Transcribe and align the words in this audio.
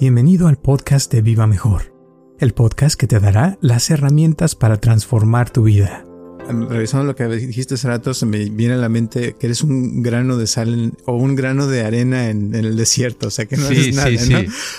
Bienvenido 0.00 0.46
al 0.46 0.58
podcast 0.58 1.12
de 1.12 1.22
Viva 1.22 1.48
Mejor, 1.48 1.92
el 2.38 2.54
podcast 2.54 2.96
que 2.96 3.08
te 3.08 3.18
dará 3.18 3.58
las 3.60 3.90
herramientas 3.90 4.54
para 4.54 4.76
transformar 4.76 5.50
tu 5.50 5.64
vida. 5.64 6.06
Revisando 6.48 7.04
lo 7.04 7.16
que 7.16 7.26
dijiste 7.26 7.74
hace 7.74 7.88
rato, 7.88 8.14
se 8.14 8.24
me 8.24 8.48
viene 8.48 8.74
a 8.74 8.76
la 8.76 8.88
mente 8.88 9.34
que 9.34 9.46
eres 9.48 9.64
un 9.64 10.00
grano 10.00 10.36
de 10.36 10.46
sal 10.46 10.92
o 11.04 11.16
un 11.16 11.34
grano 11.34 11.66
de 11.66 11.82
arena 11.82 12.30
en, 12.30 12.54
el 12.54 12.76
desierto, 12.76 13.26
o 13.26 13.30
sea 13.30 13.46
que 13.46 13.56
no 13.56 13.66
eres 13.66 13.96
nada, 13.96 14.16
sí, 14.16 14.32
¿no? 14.32 14.38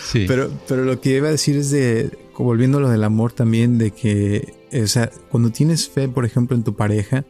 Sí, 0.10 0.26
Pero, 0.26 0.50
pero 0.70 0.86
lo 0.86 1.02
que 1.02 1.18
iba 1.18 1.28
a 1.28 1.32
decir 1.32 1.58
es 1.58 1.70
de, 1.70 2.18
volviendo 2.38 2.78
a 2.78 2.82
lo 2.82 2.90
del 2.90 3.04
amor 3.04 3.34
también, 3.34 3.78
de 3.78 3.92
que, 3.92 4.54
o 4.72 4.88
sea, 4.88 5.12
cuando 5.30 5.52
tienes 5.52 5.90
fe, 5.90 6.08
por 6.08 6.24
ejemplo, 6.24 6.56
en 6.56 6.64
tu 6.64 6.78
pareja, 6.78 7.26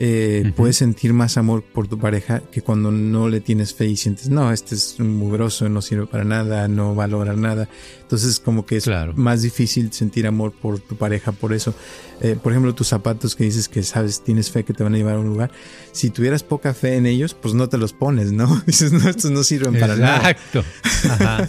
eh, 0.00 0.52
puedes 0.54 0.76
sentir 0.76 1.12
más 1.12 1.36
amor 1.36 1.64
por 1.64 1.88
tu 1.88 1.98
pareja 1.98 2.40
que 2.52 2.62
cuando 2.62 2.92
no 2.92 3.28
le 3.28 3.40
tienes 3.40 3.74
fe 3.74 3.86
y 3.86 3.96
sientes, 3.96 4.28
no, 4.28 4.52
este 4.52 4.76
es 4.76 4.96
un 5.00 5.16
mugroso, 5.16 5.68
no 5.68 5.82
sirve 5.82 6.06
para 6.06 6.22
nada, 6.22 6.68
no 6.68 6.94
va 6.94 7.04
a 7.04 7.08
lograr 7.08 7.36
nada. 7.36 7.68
Entonces 8.02 8.38
como 8.38 8.64
que 8.64 8.76
es 8.76 8.88
más 9.16 9.42
difícil 9.42 9.92
sentir 9.92 10.28
amor 10.28 10.52
por 10.52 10.78
tu 10.78 10.96
pareja 10.96 11.32
por 11.32 11.52
eso. 11.52 11.74
Eh, 12.20 12.36
por 12.40 12.52
ejemplo, 12.52 12.74
tus 12.74 12.86
zapatos 12.86 13.34
que 13.34 13.44
dices 13.44 13.68
que 13.68 13.82
sabes, 13.82 14.22
tienes 14.22 14.50
fe 14.50 14.64
que 14.64 14.72
te 14.72 14.84
van 14.84 14.94
a 14.94 14.98
llevar 14.98 15.14
a 15.14 15.18
un 15.18 15.26
lugar. 15.26 15.50
Si 15.90 16.10
tuvieras 16.10 16.44
poca 16.44 16.74
fe 16.74 16.94
en 16.94 17.06
ellos, 17.06 17.34
pues 17.34 17.54
no 17.54 17.68
te 17.68 17.76
los 17.76 17.92
pones, 17.92 18.30
¿no? 18.30 18.62
Dices, 18.66 18.92
no, 18.92 19.08
estos 19.08 19.32
no 19.32 19.42
sirven 19.42 19.78
para 19.80 19.96
nada. 19.96 20.30
Exacto. 20.30 20.64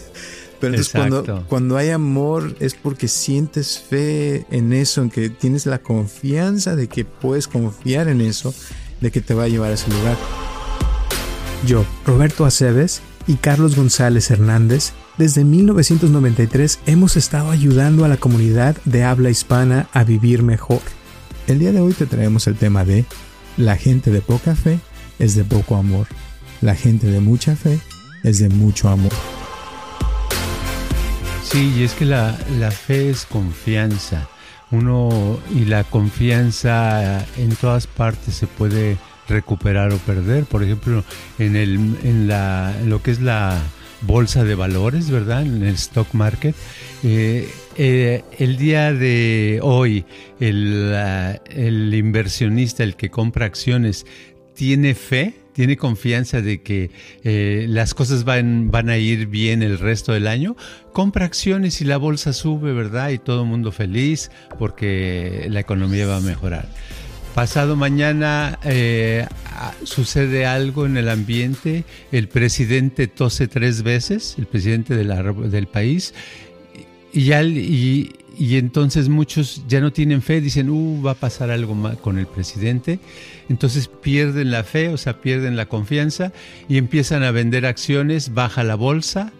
Pero 0.59 0.73
entonces 0.73 0.93
cuando, 0.93 1.45
cuando 1.47 1.77
hay 1.77 1.89
amor 1.89 2.55
es 2.59 2.75
porque 2.75 3.07
sientes 3.07 3.79
fe 3.79 4.45
en 4.51 4.73
eso, 4.73 5.01
en 5.01 5.09
que 5.09 5.29
tienes 5.29 5.65
la 5.65 5.79
confianza 5.79 6.75
de 6.75 6.87
que 6.87 7.05
puedes 7.05 7.47
confiar 7.47 8.07
en 8.09 8.21
eso, 8.21 8.53
de 8.99 9.11
que 9.11 9.21
te 9.21 9.33
va 9.33 9.43
a 9.43 9.47
llevar 9.47 9.71
a 9.71 9.75
ese 9.75 9.89
lugar. 9.89 10.17
Yo, 11.65 11.85
Roberto 12.05 12.45
Aceves 12.45 13.01
y 13.27 13.35
Carlos 13.35 13.75
González 13.75 14.31
Hernández, 14.31 14.91
desde 15.17 15.43
1993 15.43 16.79
hemos 16.85 17.17
estado 17.17 17.51
ayudando 17.51 18.05
a 18.05 18.07
la 18.07 18.17
comunidad 18.17 18.77
de 18.85 19.03
habla 19.03 19.29
hispana 19.29 19.89
a 19.93 20.03
vivir 20.03 20.43
mejor. 20.43 20.81
El 21.47 21.59
día 21.59 21.71
de 21.71 21.81
hoy 21.81 21.93
te 21.93 22.05
traemos 22.05 22.47
el 22.47 22.55
tema 22.55 22.85
de 22.85 23.05
la 23.57 23.75
gente 23.75 24.11
de 24.11 24.21
poca 24.21 24.55
fe 24.55 24.79
es 25.19 25.35
de 25.35 25.43
poco 25.43 25.75
amor. 25.75 26.07
La 26.61 26.75
gente 26.75 27.07
de 27.07 27.19
mucha 27.19 27.55
fe 27.55 27.79
es 28.23 28.39
de 28.39 28.49
mucho 28.49 28.87
amor. 28.87 29.11
Sí, 31.51 31.73
y 31.77 31.83
es 31.83 31.93
que 31.93 32.05
la, 32.05 32.33
fe 32.69 33.09
es 33.09 33.25
confianza. 33.25 34.29
Uno 34.69 35.39
y 35.49 35.65
la 35.65 35.83
confianza 35.83 37.25
en 37.37 37.55
todas 37.55 37.87
partes 37.87 38.35
se 38.35 38.45
puede 38.45 38.97
recuperar 39.27 39.91
o 39.91 39.97
perder. 39.97 40.43
Por 40.45 40.61
ejemplo, 40.63 41.03
en, 41.39 41.55
el, 41.55 41.97
en, 42.03 42.27
la, 42.27 42.75
lo 42.85 43.01
que 43.01 43.09
es 43.09 43.19
la 43.19 43.57
bolsa 44.01 44.43
de 44.43 44.53
valores, 44.53 45.09
¿verdad? 45.09 45.41
En 45.41 45.63
el 45.63 45.73
stock 45.73 46.13
market. 46.13 46.55
Eh, 47.01 47.49
eh, 47.77 48.23
el 48.37 48.57
día 48.57 48.93
de 48.93 49.59
hoy, 49.63 50.05
el, 50.39 50.93
el 51.49 51.95
inversionista, 51.95 52.83
el 52.83 52.95
que 52.95 53.09
compra 53.09 53.47
acciones, 53.47 54.05
tiene 54.53 54.93
fe 54.93 55.38
tiene 55.59 55.75
confianza 55.75 56.41
de 56.41 56.61
que 56.61 56.89
eh, 57.25 57.65
las 57.67 57.93
cosas 57.93 58.23
van, 58.23 58.71
van 58.71 58.87
a 58.87 58.97
ir 58.97 59.27
bien 59.27 59.61
el 59.61 59.77
resto 59.77 60.13
del 60.13 60.27
año, 60.27 60.55
compra 60.93 61.25
acciones 61.25 61.81
y 61.81 61.83
la 61.83 61.97
bolsa 61.97 62.31
sube, 62.31 62.71
¿verdad? 62.71 63.09
Y 63.09 63.17
todo 63.17 63.41
el 63.41 63.49
mundo 63.49 63.73
feliz 63.73 64.31
porque 64.57 65.47
la 65.49 65.59
economía 65.59 66.07
va 66.07 66.15
a 66.15 66.21
mejorar. 66.21 66.69
Pasado 67.35 67.75
mañana 67.75 68.57
eh, 68.63 69.27
sucede 69.83 70.45
algo 70.45 70.85
en 70.85 70.95
el 70.95 71.09
ambiente, 71.09 71.83
el 72.13 72.29
presidente 72.29 73.07
tose 73.07 73.49
tres 73.49 73.83
veces, 73.83 74.35
el 74.37 74.45
presidente 74.45 74.95
del 74.95 75.67
país, 75.67 76.13
y, 77.11 77.25
ya, 77.25 77.43
y, 77.43 78.13
y 78.39 78.55
entonces 78.55 79.09
muchos 79.09 79.63
ya 79.67 79.81
no 79.81 79.91
tienen 79.91 80.21
fe, 80.21 80.39
dicen, 80.39 80.69
uh, 80.69 81.03
va 81.03 81.11
a 81.11 81.15
pasar 81.15 81.51
algo 81.51 81.75
con 81.99 82.17
el 82.17 82.25
presidente. 82.25 83.01
Entonces 83.49 83.89
pierden 83.89 84.49
la 84.49 84.63
fe, 84.63 84.87
o 84.87 84.97
sea, 84.97 85.19
pierden 85.19 85.57
la 85.57 85.65
confianza 85.65 86.31
y 86.69 86.77
empiezan 86.77 87.23
a 87.23 87.31
vender 87.31 87.65
acciones, 87.65 88.33
baja 88.33 88.63
la 88.63 88.75
bolsa 88.75 89.33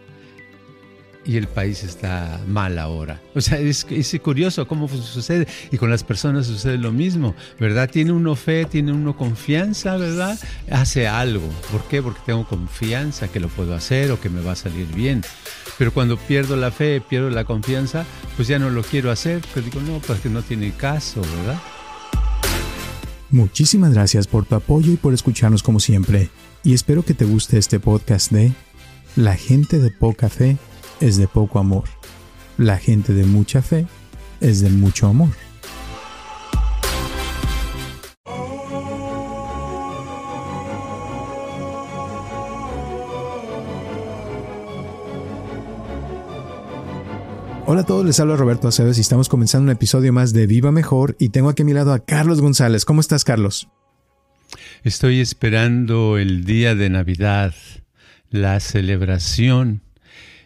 y 1.23 1.37
el 1.37 1.47
país 1.47 1.83
está 1.83 2.41
mal 2.45 2.77
ahora. 2.77 3.21
O 3.35 3.41
sea, 3.41 3.59
es, 3.59 3.87
es, 3.89 4.19
curioso 4.21 4.67
cómo 4.67 4.89
sucede. 4.89 5.47
Y 5.71 5.77
con 5.77 5.89
las 5.89 6.03
personas 6.03 6.47
sucede 6.47 6.77
lo 6.77 6.91
mismo, 6.91 7.35
¿verdad? 7.57 7.89
Tiene 7.89 8.11
uno 8.11 8.35
fe, 8.35 8.65
tiene 8.65 8.91
uno 8.91 9.15
confianza, 9.15 9.95
¿verdad? 9.95 10.37
Hace 10.69 11.07
algo. 11.07 11.47
¿Por 11.71 11.83
qué? 11.85 12.01
Porque 12.01 12.19
tengo 12.25 12.45
confianza 12.45 13.29
que 13.29 13.39
lo 13.39 13.47
puedo 13.47 13.75
hacer 13.75 14.11
o 14.11 14.19
que 14.19 14.29
me 14.29 14.41
va 14.41 14.51
a 14.51 14.55
salir 14.57 14.87
bien. 14.87 15.23
Pero 15.79 15.93
cuando 15.93 16.17
pierdo 16.17 16.57
la 16.57 16.71
fe, 16.71 17.01
pierdo 17.01 17.29
la 17.29 17.45
confianza, 17.45 18.05
pues 18.35 18.49
ya 18.49 18.59
no 18.59 18.69
lo 18.69 18.83
quiero 18.83 19.09
hacer, 19.09 19.41
pues 19.53 19.63
digo, 19.63 19.79
no, 19.79 19.99
porque 20.05 20.29
no 20.29 20.41
tiene 20.41 20.73
caso, 20.73 21.21
¿verdad? 21.21 21.59
Muchísimas 23.31 23.93
gracias 23.93 24.27
por 24.27 24.45
tu 24.45 24.55
apoyo 24.55 24.91
y 24.91 24.97
por 24.97 25.13
escucharnos 25.13 25.63
como 25.63 25.79
siempre. 25.79 26.29
Y 26.63 26.73
espero 26.73 27.03
que 27.03 27.13
te 27.13 27.23
guste 27.23 27.57
este 27.57 27.79
podcast 27.79 28.31
de 28.31 28.51
La 29.15 29.35
gente 29.35 29.79
de 29.79 29.89
poca 29.89 30.27
fe 30.27 30.57
es 30.99 31.15
de 31.15 31.27
poco 31.27 31.59
amor. 31.59 31.85
La 32.57 32.77
gente 32.77 33.13
de 33.13 33.23
mucha 33.23 33.61
fe 33.61 33.87
es 34.41 34.59
de 34.59 34.69
mucho 34.69 35.07
amor. 35.07 35.29
Hola 47.71 47.81
a 47.81 47.85
todos, 47.85 48.03
les 48.03 48.19
habla 48.19 48.35
Roberto 48.35 48.67
Aceves 48.67 48.97
y 48.97 49.01
estamos 49.01 49.29
comenzando 49.29 49.65
un 49.65 49.69
episodio 49.69 50.11
más 50.11 50.33
de 50.33 50.47
Viva 50.47 50.71
Mejor 50.71 51.15
y 51.19 51.29
tengo 51.29 51.49
aquí 51.49 51.61
a 51.61 51.65
mi 51.65 51.73
lado 51.73 51.93
a 51.93 52.03
Carlos 52.03 52.41
González. 52.41 52.83
¿Cómo 52.83 52.99
estás, 52.99 53.23
Carlos? 53.23 53.69
Estoy 54.83 55.19
esperando 55.19 56.17
el 56.17 56.45
día 56.45 56.73
de 56.73 56.89
Navidad, 56.89 57.53
la 58.31 58.59
celebración 58.59 59.83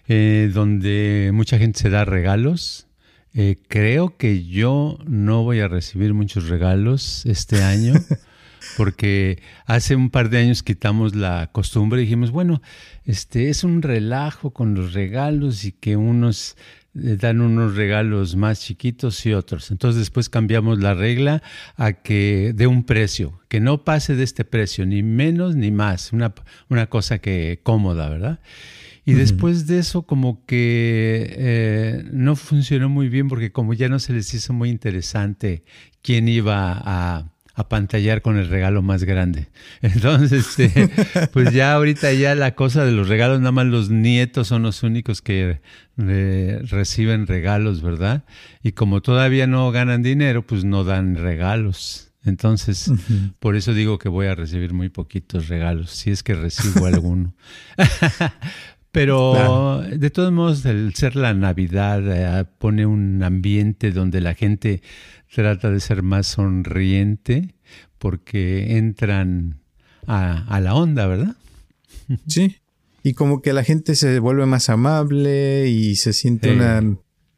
eh, 0.09 0.51
donde 0.53 1.31
mucha 1.33 1.57
gente 1.57 1.79
se 1.79 1.89
da 1.89 2.03
regalos. 2.03 2.87
Eh, 3.33 3.55
creo 3.69 4.17
que 4.17 4.43
yo 4.43 4.97
no 5.07 5.43
voy 5.43 5.61
a 5.61 5.69
recibir 5.69 6.13
muchos 6.13 6.49
regalos 6.49 7.25
este 7.25 7.63
año. 7.63 7.93
porque 8.77 9.41
hace 9.65 9.95
un 9.95 10.09
par 10.09 10.29
de 10.29 10.39
años 10.39 10.63
quitamos 10.63 11.15
la 11.15 11.49
costumbre 11.51 12.01
y 12.01 12.05
dijimos, 12.05 12.31
bueno, 12.31 12.61
este 13.05 13.49
es 13.49 13.63
un 13.63 13.81
relajo 13.81 14.51
con 14.51 14.73
los 14.73 14.93
regalos 14.93 15.65
y 15.65 15.71
que 15.71 15.95
unos 15.95 16.55
dan 16.93 17.41
unos 17.41 17.75
regalos 17.75 18.35
más 18.35 18.61
chiquitos 18.61 19.25
y 19.25 19.33
otros. 19.33 19.71
Entonces 19.71 19.99
después 19.99 20.29
cambiamos 20.29 20.79
la 20.79 20.93
regla 20.93 21.41
a 21.75 21.93
que 21.93 22.53
de 22.55 22.67
un 22.67 22.83
precio, 22.83 23.39
que 23.47 23.59
no 23.59 23.83
pase 23.83 24.15
de 24.15 24.23
este 24.23 24.45
precio, 24.45 24.85
ni 24.85 25.03
menos 25.03 25.55
ni 25.55 25.71
más, 25.71 26.13
una, 26.13 26.33
una 26.69 26.87
cosa 26.87 27.19
que 27.19 27.59
cómoda, 27.63 28.09
¿verdad? 28.09 28.39
Y 29.05 29.13
después 29.13 29.67
de 29.67 29.79
eso 29.79 30.03
como 30.03 30.45
que 30.45 31.27
eh, 31.37 32.05
no 32.13 32.37
funcionó 32.37 32.87
muy 32.87 33.09
bien 33.09 33.27
porque 33.27 33.51
como 33.51 33.73
ya 33.73 33.89
no 33.89 33.99
se 33.99 34.13
les 34.13 34.33
hizo 34.33 34.53
muy 34.53 34.69
interesante 34.69 35.65
quién 36.01 36.29
iba 36.29 36.81
a 36.85 37.32
a 37.55 37.69
pantallar 37.69 38.21
con 38.21 38.37
el 38.37 38.47
regalo 38.47 38.81
más 38.81 39.03
grande. 39.03 39.47
Entonces, 39.81 40.59
este, 40.59 40.89
pues 41.31 41.53
ya 41.53 41.73
ahorita 41.73 42.11
ya 42.13 42.35
la 42.35 42.55
cosa 42.55 42.85
de 42.85 42.91
los 42.91 43.07
regalos, 43.07 43.39
nada 43.39 43.51
más 43.51 43.67
los 43.67 43.89
nietos 43.89 44.47
son 44.47 44.63
los 44.63 44.83
únicos 44.83 45.21
que 45.21 45.61
eh, 45.97 46.59
reciben 46.63 47.27
regalos, 47.27 47.81
¿verdad? 47.81 48.23
Y 48.63 48.71
como 48.71 49.01
todavía 49.01 49.47
no 49.47 49.71
ganan 49.71 50.01
dinero, 50.01 50.45
pues 50.45 50.63
no 50.63 50.83
dan 50.83 51.15
regalos. 51.15 52.13
Entonces, 52.25 52.89
por 53.39 53.57
eso 53.57 53.73
digo 53.73 53.99
que 53.99 54.07
voy 54.07 54.27
a 54.27 54.35
recibir 54.35 54.73
muy 54.73 54.87
poquitos 54.87 55.49
regalos, 55.49 55.91
si 55.91 56.09
es 56.09 56.23
que 56.23 56.33
recibo 56.33 56.85
alguno. 56.85 57.35
Pero 58.93 59.81
de 59.81 60.09
todos 60.11 60.31
modos, 60.31 60.63
el 60.65 60.93
ser 60.93 61.15
la 61.15 61.33
Navidad 61.33 62.03
eh, 62.05 62.45
pone 62.59 62.85
un 62.85 63.23
ambiente 63.23 63.91
donde 63.91 64.21
la 64.21 64.35
gente 64.35 64.83
trata 65.33 65.71
de 65.71 65.79
ser 65.79 66.03
más 66.03 66.27
sonriente 66.27 67.55
porque 67.97 68.77
entran 68.77 69.61
a, 70.05 70.59
la 70.61 70.75
onda, 70.75 71.07
¿verdad? 71.07 71.35
Sí, 72.27 72.57
y 73.01 73.13
como 73.13 73.41
que 73.41 73.51
la 73.51 73.63
gente 73.63 73.95
se 73.95 74.19
vuelve 74.19 74.45
más 74.45 74.69
amable 74.69 75.67
y 75.69 75.95
se 75.95 76.13
siente 76.13 76.53
una, 76.53 76.95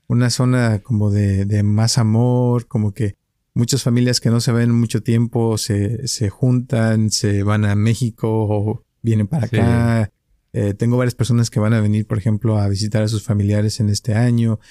una, 0.08 0.30
zona 0.32 0.80
como 0.80 1.10
de, 1.10 1.46
de, 1.46 1.64
más 1.64 1.98
amor, 1.98 2.68
como 2.68 2.94
que 2.94 3.16
muchas 3.54 3.82
familias 3.82 4.20
que 4.20 4.30
no 4.30 4.42
se 4.42 4.52
ven 4.52 4.72
mucho 4.72 5.04
tiempo 5.04 5.58
se, 5.58 6.06
se 6.10 6.30
juntan, 6.30 7.12
se 7.12 7.44
van 7.44 7.64
a 7.64 7.76
México 7.76 8.28
o 8.30 8.84
vienen 9.02 9.28
para 9.28 9.46
acá. 9.46 10.12
Eh, 10.58 10.74
tengo 10.74 10.96
varias 10.96 11.16
personas 11.16 11.50
que 11.50 11.60
van 11.60 11.74
a 11.74 11.82
venir, 11.82 12.08
por 12.08 12.18
ejemplo, 12.18 12.58
a 12.58 12.70
visitar 12.70 13.04
a 13.04 13.10
sus 13.10 13.24
familiares 13.24 13.82
en 13.82 13.90
este 13.90 14.14
año 14.14 14.62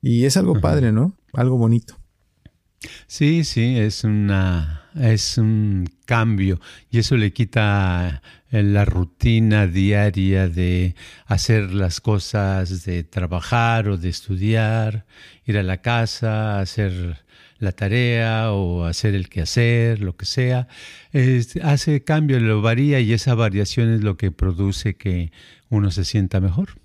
y 0.00 0.24
es 0.24 0.38
algo 0.38 0.58
padre, 0.58 0.90
¿no? 0.90 1.18
Algo 1.34 1.58
bonito. 1.58 1.98
Sí, 3.06 3.44
sí, 3.44 3.78
es 3.78 4.04
una 4.04 4.88
es 4.94 5.36
un 5.36 5.84
cambio 6.06 6.60
y 6.90 6.98
eso 6.98 7.16
le 7.16 7.34
quita 7.34 8.22
la 8.50 8.84
rutina 8.86 9.66
diaria 9.66 10.48
de 10.48 10.94
hacer 11.26 11.74
las 11.74 12.00
cosas, 12.00 12.86
de 12.86 13.04
trabajar 13.04 13.88
o 13.90 13.98
de 13.98 14.08
estudiar, 14.08 15.04
ir 15.44 15.58
a 15.58 15.62
la 15.62 15.82
casa, 15.82 16.58
hacer 16.58 17.23
la 17.64 17.72
tarea 17.72 18.52
o 18.52 18.84
hacer 18.84 19.14
el 19.14 19.28
quehacer, 19.28 20.00
lo 20.00 20.16
que 20.16 20.26
sea, 20.26 20.68
hace 21.62 22.04
cambio, 22.04 22.38
lo 22.38 22.62
varía 22.62 23.00
y 23.00 23.12
esa 23.12 23.34
variación 23.34 23.90
es 23.92 24.02
lo 24.02 24.16
que 24.16 24.30
produce 24.30 24.96
que 24.96 25.32
uno 25.70 25.90
se 25.90 26.04
sienta 26.04 26.40
mejor. 26.40 26.78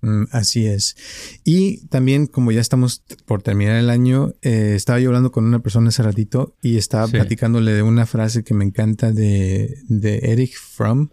Mm, 0.00 0.24
así 0.30 0.66
es. 0.66 0.96
Y 1.44 1.86
también, 1.88 2.26
como 2.26 2.52
ya 2.52 2.60
estamos 2.60 3.02
por 3.26 3.42
terminar 3.42 3.76
el 3.76 3.90
año, 3.90 4.34
eh, 4.42 4.74
estaba 4.74 5.00
yo 5.00 5.08
hablando 5.08 5.32
con 5.32 5.44
una 5.44 5.60
persona 5.60 5.88
hace 5.88 6.02
ratito 6.02 6.54
y 6.62 6.76
estaba 6.76 7.08
platicándole 7.08 7.72
de 7.72 7.82
una 7.82 8.06
frase 8.06 8.44
que 8.44 8.54
me 8.54 8.64
encanta 8.64 9.12
de, 9.12 9.78
de 9.88 10.18
Eric 10.22 10.54
Fromm, 10.56 11.08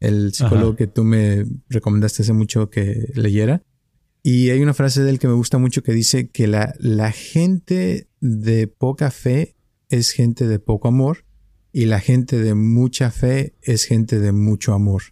el 0.00 0.34
psicólogo 0.34 0.76
que 0.76 0.86
tú 0.86 1.04
me 1.04 1.44
recomendaste 1.68 2.22
hace 2.22 2.32
mucho 2.32 2.70
que 2.70 3.08
leyera. 3.14 3.62
Y 4.26 4.48
hay 4.48 4.62
una 4.62 4.72
frase 4.72 5.02
de 5.02 5.10
él 5.10 5.18
que 5.18 5.28
me 5.28 5.34
gusta 5.34 5.58
mucho 5.58 5.82
que 5.82 5.92
dice 5.92 6.30
que 6.30 6.46
la, 6.46 6.74
la 6.78 7.12
gente 7.12 8.08
de 8.22 8.66
poca 8.66 9.10
fe 9.10 9.54
es 9.90 10.12
gente 10.12 10.48
de 10.48 10.58
poco 10.58 10.88
amor 10.88 11.26
y 11.72 11.84
la 11.84 12.00
gente 12.00 12.38
de 12.38 12.54
mucha 12.54 13.10
fe 13.10 13.54
es 13.60 13.84
gente 13.84 14.20
de 14.20 14.32
mucho 14.32 14.72
amor. 14.72 15.02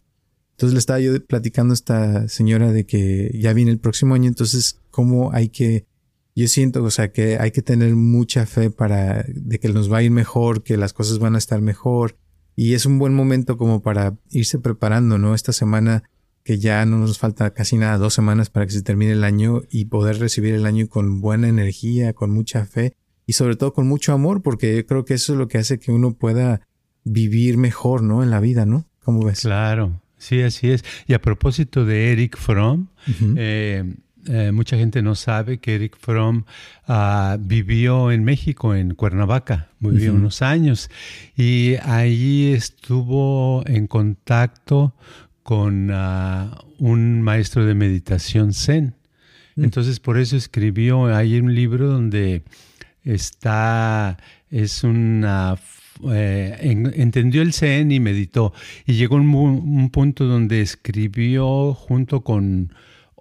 Entonces 0.52 0.72
le 0.72 0.78
estaba 0.78 0.98
yo 0.98 1.22
platicando 1.26 1.72
a 1.72 1.74
esta 1.74 2.26
señora 2.28 2.72
de 2.72 2.86
que 2.86 3.30
ya 3.34 3.52
viene 3.52 3.70
el 3.70 3.80
próximo 3.80 4.14
año, 4.14 4.28
entonces 4.28 4.80
cómo 4.90 5.30
hay 5.34 5.50
que, 5.50 5.86
yo 6.34 6.48
siento, 6.48 6.82
o 6.82 6.90
sea, 6.90 7.12
que 7.12 7.36
hay 7.38 7.50
que 7.50 7.60
tener 7.60 7.94
mucha 7.94 8.46
fe 8.46 8.70
para, 8.70 9.26
de 9.28 9.58
que 9.60 9.68
nos 9.68 9.92
va 9.92 9.98
a 9.98 10.02
ir 10.02 10.10
mejor, 10.10 10.62
que 10.62 10.78
las 10.78 10.94
cosas 10.94 11.18
van 11.18 11.34
a 11.34 11.38
estar 11.38 11.60
mejor. 11.60 12.16
Y 12.56 12.72
es 12.72 12.86
un 12.86 12.98
buen 12.98 13.12
momento 13.12 13.58
como 13.58 13.82
para 13.82 14.16
irse 14.30 14.58
preparando, 14.58 15.18
¿no? 15.18 15.34
Esta 15.34 15.52
semana 15.52 16.04
que 16.44 16.58
ya 16.58 16.84
no 16.86 16.98
nos 16.98 17.18
falta 17.18 17.52
casi 17.52 17.76
nada, 17.76 17.98
dos 17.98 18.14
semanas 18.14 18.50
para 18.50 18.66
que 18.66 18.72
se 18.72 18.82
termine 18.82 19.12
el 19.12 19.24
año 19.24 19.62
y 19.70 19.86
poder 19.86 20.18
recibir 20.18 20.54
el 20.54 20.66
año 20.66 20.88
con 20.88 21.20
buena 21.20 21.48
energía, 21.48 22.12
con 22.12 22.30
mucha 22.30 22.64
fe 22.64 22.96
y 23.26 23.34
sobre 23.34 23.56
todo 23.56 23.72
con 23.72 23.86
mucho 23.86 24.12
amor, 24.12 24.42
porque 24.42 24.76
yo 24.76 24.86
creo 24.86 25.04
que 25.04 25.14
eso 25.14 25.32
es 25.32 25.38
lo 25.38 25.48
que 25.48 25.58
hace 25.58 25.78
que 25.78 25.92
uno 25.92 26.14
pueda 26.14 26.60
vivir 27.04 27.56
mejor, 27.56 28.02
¿no? 28.02 28.22
En 28.22 28.30
la 28.30 28.40
vida, 28.40 28.66
¿no? 28.66 28.86
¿Cómo 29.04 29.24
ves? 29.24 29.40
Claro, 29.40 30.02
Sí, 30.22 30.40
así 30.40 30.70
es. 30.70 30.84
Y 31.08 31.14
a 31.14 31.20
propósito 31.20 31.84
de 31.84 32.12
Eric 32.12 32.36
Fromm, 32.36 32.86
eh, 33.36 33.92
eh, 34.28 34.52
mucha 34.52 34.76
gente 34.76 35.02
no 35.02 35.16
sabe 35.16 35.58
que 35.58 35.74
Eric 35.74 35.96
Fromm 35.98 36.44
ah, 36.86 37.36
vivió 37.40 38.12
en 38.12 38.22
México, 38.22 38.76
en 38.76 38.94
Cuernavaca, 38.94 39.70
vivió 39.80 40.14
unos 40.14 40.40
años 40.40 40.90
y 41.36 41.74
ahí 41.82 42.52
estuvo 42.52 43.64
en 43.66 43.88
contacto 43.88 44.94
con 45.42 45.90
ah, 45.92 46.64
un 46.78 47.22
maestro 47.22 47.64
de 47.64 47.74
meditación 47.74 48.52
zen. 48.52 48.94
Mm. 49.56 49.64
Entonces 49.64 50.00
por 50.00 50.18
eso 50.18 50.36
escribió 50.36 51.06
ahí 51.14 51.38
un 51.38 51.54
libro 51.54 51.88
donde 51.88 52.42
está, 53.04 54.18
es 54.50 54.84
una 54.84 55.56
eh, 56.10 56.56
entendió 56.96 57.42
el 57.42 57.52
Zen 57.52 57.92
y 57.92 58.00
meditó. 58.00 58.52
Y 58.86 58.94
llegó 58.94 59.16
un, 59.16 59.28
un 59.34 59.90
punto 59.90 60.24
donde 60.24 60.60
escribió 60.60 61.74
junto 61.74 62.22
con 62.22 62.72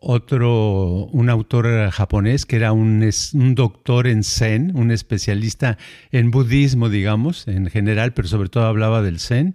otro, 0.03 1.06
un 1.12 1.30
autor 1.30 1.92
japonés 1.92 2.48
que 2.48 2.56
era 2.56 2.74
un, 2.74 3.07
un, 3.33 3.56
doctor 3.56 4.07
en 4.07 4.24
Zen, 4.24 4.71
un 4.75 4.89
especialista 4.89 5.77
en 6.12 6.31
budismo, 6.31 6.89
digamos, 6.89 7.48
en 7.48 7.68
general, 7.68 8.13
pero 8.13 8.27
sobre 8.27 8.50
todo 8.50 8.65
hablaba 8.65 9.03
del 9.03 9.19
Zen. 9.19 9.53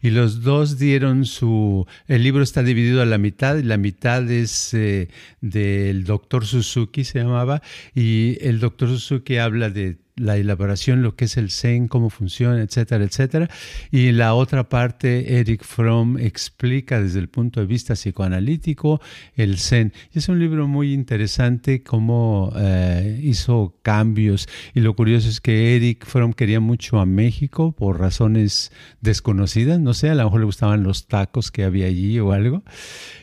Y 0.00 0.10
los 0.10 0.42
dos 0.42 0.78
dieron 0.78 1.24
su... 1.26 1.86
El 2.06 2.22
libro 2.22 2.44
está 2.44 2.62
dividido 2.62 3.02
a 3.02 3.06
la 3.06 3.18
mitad, 3.18 3.56
y 3.56 3.64
la 3.64 3.76
mitad 3.76 4.30
es 4.30 4.72
eh, 4.74 5.08
del 5.40 6.04
doctor 6.04 6.46
Suzuki, 6.46 7.02
se 7.02 7.18
llamaba, 7.18 7.60
y 7.92 8.38
el 8.40 8.60
doctor 8.60 8.88
Suzuki 8.90 9.38
habla 9.38 9.70
de 9.70 9.98
la 10.20 10.36
elaboración, 10.36 11.02
lo 11.02 11.16
que 11.16 11.24
es 11.24 11.36
el 11.36 11.50
Zen, 11.50 11.88
cómo 11.88 12.10
funciona, 12.10 12.62
etcétera, 12.62 13.04
etcétera. 13.04 13.48
Y 13.90 14.12
la 14.12 14.34
otra 14.34 14.68
parte, 14.68 15.38
Eric 15.40 15.64
Fromm 15.64 16.18
explica 16.18 17.00
desde 17.00 17.18
el 17.18 17.28
punto 17.28 17.60
de 17.60 17.66
vista 17.66 17.94
psicoanalítico 17.94 19.00
el 19.34 19.58
Zen. 19.58 19.92
Es 20.12 20.28
un 20.28 20.38
libro 20.38 20.68
muy 20.68 20.92
interesante, 20.92 21.82
cómo 21.82 22.52
eh, 22.56 23.18
hizo 23.22 23.76
cambios. 23.82 24.48
Y 24.74 24.80
lo 24.80 24.94
curioso 24.94 25.28
es 25.28 25.40
que 25.40 25.76
Eric 25.76 26.04
Fromm 26.04 26.32
quería 26.32 26.60
mucho 26.60 27.00
a 27.00 27.06
México 27.06 27.72
por 27.72 27.98
razones 27.98 28.72
desconocidas. 29.00 29.80
No 29.80 29.94
sé, 29.94 30.10
a 30.10 30.14
lo 30.14 30.24
mejor 30.24 30.40
le 30.40 30.46
gustaban 30.46 30.82
los 30.82 31.06
tacos 31.06 31.50
que 31.50 31.64
había 31.64 31.86
allí 31.86 32.18
o 32.20 32.32
algo. 32.32 32.62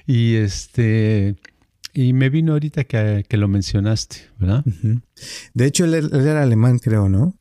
Y 0.08 0.36
este 0.36 1.36
y 1.98 2.14
me 2.14 2.30
vino 2.30 2.52
ahorita 2.52 2.84
que, 2.84 3.26
lo 3.32 3.48
mencionaste, 3.48 4.18
¿verdad? 4.38 4.64
De 5.56 5.66
hecho, 5.66 5.84
él, 5.86 6.12
era 6.14 6.44
alemán, 6.44 6.78
creo, 6.78 7.10
¿no? 7.10 7.36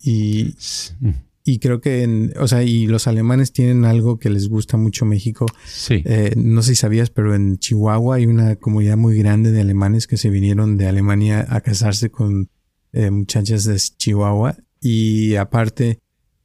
Y, 0.00 0.54
y 1.44 1.58
creo 1.58 1.82
que, 1.82 2.02
en, 2.02 2.32
o 2.40 2.48
sea, 2.48 2.62
y 2.62 2.86
los 2.86 3.06
alemanes 3.06 3.52
tienen 3.52 3.84
algo 3.84 4.18
que 4.18 4.30
les 4.30 4.48
gusta 4.48 4.78
mucho 4.78 5.04
México. 5.04 5.44
Sí. 5.66 6.02
Eh, 6.06 6.32
no 6.34 6.62
sé 6.62 6.70
si 6.70 6.76
sabías, 6.76 7.10
pero 7.10 7.34
en 7.34 7.58
Chihuahua 7.58 8.16
hay 8.16 8.24
una 8.24 8.56
comunidad 8.56 8.96
muy 8.96 9.18
grande 9.18 9.50
de 9.52 9.60
alemanes 9.60 10.06
que 10.06 10.16
se 10.16 10.30
vinieron 10.30 10.78
de 10.78 10.88
Alemania 10.88 11.46
a 11.50 11.60
casarse 11.60 12.10
con 12.10 12.48
eh, 12.94 13.10
muchachas 13.10 13.64
de 13.64 13.76
Chihuahua. 13.76 14.56
Y 14.80 15.34
aparte, 15.34 15.98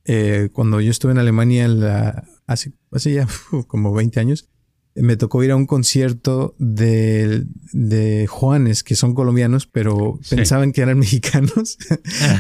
eh, 0.04 0.50
cuando 0.52 0.82
yo 0.82 0.92
estuve 0.92 1.14
en 1.14 1.20
Alemania 1.20 1.70
la, 1.70 2.28
hace, 2.48 2.74
hace 2.92 3.14
ya 3.14 3.28
como 3.68 3.94
20 3.94 4.20
años, 4.20 4.50
me 4.96 5.18
tocó 5.18 5.44
ir 5.44 5.52
a 5.52 5.56
un 5.56 5.66
concierto 5.66 6.56
de, 6.58 7.46
de 7.72 8.28
Juanes, 8.28 8.84
que 8.84 8.96
son 8.96 9.14
colombianos, 9.14 9.68
pero 9.68 10.20
pensaban 10.30 10.72
que 10.72 10.82
eran 10.82 11.00
mexicanos. 11.00 11.78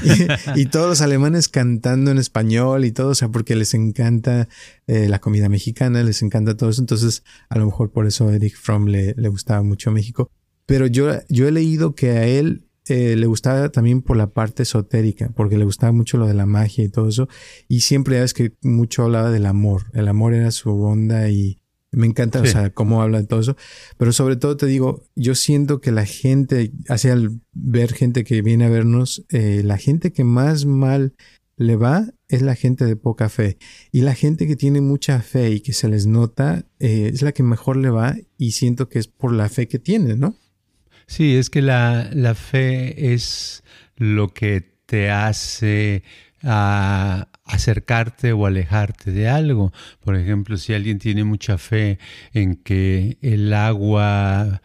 y, 0.56 0.66
todos 0.66 0.90
los 0.90 1.02
alemanes 1.02 1.48
cantando 1.48 2.12
en 2.12 2.18
español 2.18 2.86
y 2.86 2.92
todo, 2.92 3.10
o 3.10 3.16
sea, 3.16 3.30
porque 3.30 3.56
les 3.56 3.74
encanta 3.74 4.50
eh, 4.88 5.08
la 5.10 5.20
comida 5.20 5.50
mexicana, 5.50 6.04
les 6.04 6.22
encanta 6.22 6.58
todo 6.58 6.70
eso. 6.70 6.82
Entonces, 6.82 7.24
a 7.50 7.58
lo 7.58 7.66
mejor 7.66 7.92
por 7.92 8.08
eso 8.08 8.28
a 8.28 8.36
Eric 8.36 8.56
Fromm 8.56 8.88
le, 8.88 9.14
le 9.16 9.30
gustaba 9.30 9.64
mucho 9.64 9.92
México. 9.92 10.32
Pero 10.66 10.86
yo, 10.86 11.12
yo 11.30 11.48
he 11.48 11.52
leído 11.52 11.96
que 11.96 12.12
a 12.12 12.26
él 12.28 12.70
eh, 12.90 13.16
le 13.16 13.28
gustaba 13.28 13.70
también 13.70 14.02
por 14.02 14.18
la 14.18 14.32
parte 14.32 14.64
esotérica, 14.64 15.32
porque 15.36 15.58
le 15.58 15.66
gustaba 15.66 15.92
mucho 15.92 16.18
lo 16.18 16.28
de 16.28 16.34
la 16.34 16.46
magia 16.46 16.84
y 16.84 16.90
todo 16.90 17.08
eso. 17.08 17.28
Y 17.68 17.82
siempre 17.82 18.22
es 18.24 18.34
que 18.34 18.54
mucho 18.62 19.04
hablaba 19.04 19.32
del 19.32 19.46
amor. 19.46 19.86
El 19.94 20.08
amor 20.08 20.34
era 20.34 20.52
su 20.52 20.72
onda 20.72 21.30
y 21.30 21.60
me 21.92 22.06
encanta, 22.06 22.42
o 22.42 22.46
sea, 22.46 22.70
cómo 22.70 23.02
habla 23.02 23.22
de 23.22 23.28
todo 23.28 23.40
eso. 23.40 23.58
Pero 23.98 24.12
sobre 24.14 24.36
todo 24.36 24.58
te 24.58 24.68
digo, 24.68 25.06
yo 25.16 25.36
siento 25.36 25.82
que 25.82 25.92
la 25.92 26.06
gente, 26.06 26.72
hacia 26.88 27.14
al 27.14 27.42
ver 27.54 27.94
gente 27.94 28.24
que 28.24 28.42
viene 28.42 28.66
a 28.66 28.70
vernos, 28.70 29.26
eh, 29.30 29.62
la 29.64 29.78
gente 29.78 30.12
que 30.14 30.24
más 30.24 30.66
mal 30.66 31.16
le 31.58 31.76
va 31.76 32.08
es 32.28 32.42
la 32.42 32.56
gente 32.56 32.86
de 32.86 32.96
poca 32.96 33.28
fe. 33.28 33.58
Y 33.92 34.02
la 34.02 34.14
gente 34.14 34.48
que 34.48 34.56
tiene 34.56 34.82
mucha 34.82 35.22
fe 35.22 35.52
y 35.52 35.62
que 35.62 35.74
se 35.74 35.90
les 35.90 36.06
nota, 36.06 36.66
eh, 36.80 37.10
es 37.14 37.22
la 37.22 37.32
que 37.32 37.44
mejor 37.44 37.78
le 37.78 37.90
va 37.90 38.16
y 38.38 38.52
siento 38.52 38.88
que 38.88 39.00
es 39.00 39.08
por 39.08 39.34
la 39.34 39.50
fe 39.50 39.68
que 39.68 39.80
tiene, 39.80 40.16
¿no? 40.16 40.38
Sí, 41.08 41.36
es 41.36 41.50
que 41.50 41.64
la, 41.64 42.10
la 42.14 42.36
fe 42.36 43.14
es 43.14 43.64
lo 43.98 44.32
que 44.34 44.78
te 44.86 45.10
hace 45.10 46.04
a 46.44 47.30
acercarte 47.50 48.32
o 48.34 48.46
alejarte 48.46 49.12
de 49.12 49.28
algo. 49.28 49.74
Por 50.04 50.16
ejemplo, 50.16 50.58
si 50.58 50.74
alguien 50.74 51.00
tiene 51.00 51.24
mucha 51.24 51.58
fe 51.58 52.00
en 52.34 52.56
que 52.56 53.18
el 53.22 53.54
agua 53.54 54.62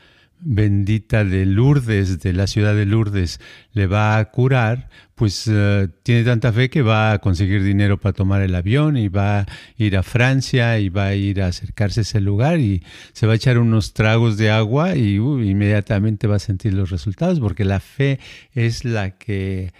bendita 0.46 1.24
de 1.24 1.46
Lourdes, 1.46 2.20
de 2.20 2.34
la 2.34 2.46
ciudad 2.46 2.74
de 2.74 2.84
Lourdes, 2.84 3.40
le 3.72 3.86
va 3.86 4.18
a 4.18 4.30
curar, 4.30 4.90
pues 5.14 5.48
eh, 5.50 5.88
tiene 6.02 6.22
tanta 6.24 6.52
fe 6.52 6.68
que 6.68 6.82
va 6.82 7.12
a 7.12 7.18
conseguir 7.20 7.62
dinero 7.62 7.98
para 7.98 8.12
tomar 8.12 8.42
el 8.42 8.54
avión 8.54 8.98
y 8.98 9.08
va 9.08 9.40
a 9.40 9.46
ir 9.78 9.96
a 9.96 10.02
Francia 10.02 10.78
y 10.78 10.90
va 10.90 11.06
a 11.06 11.14
ir 11.14 11.40
a 11.40 11.46
acercarse 11.46 12.00
a 12.00 12.02
ese 12.02 12.20
lugar 12.20 12.60
y 12.60 12.82
se 13.14 13.26
va 13.26 13.32
a 13.32 13.36
echar 13.36 13.56
unos 13.56 13.94
tragos 13.94 14.36
de 14.36 14.50
agua 14.50 14.96
y 14.96 15.14
inmediatamente 15.14 16.26
va 16.26 16.36
a 16.36 16.40
sentir 16.40 16.74
los 16.74 16.90
resultados 16.90 17.40
porque 17.40 17.64
la 17.64 17.80
fe 17.80 18.20
es 18.52 18.84
la 18.84 19.12
que 19.16 19.72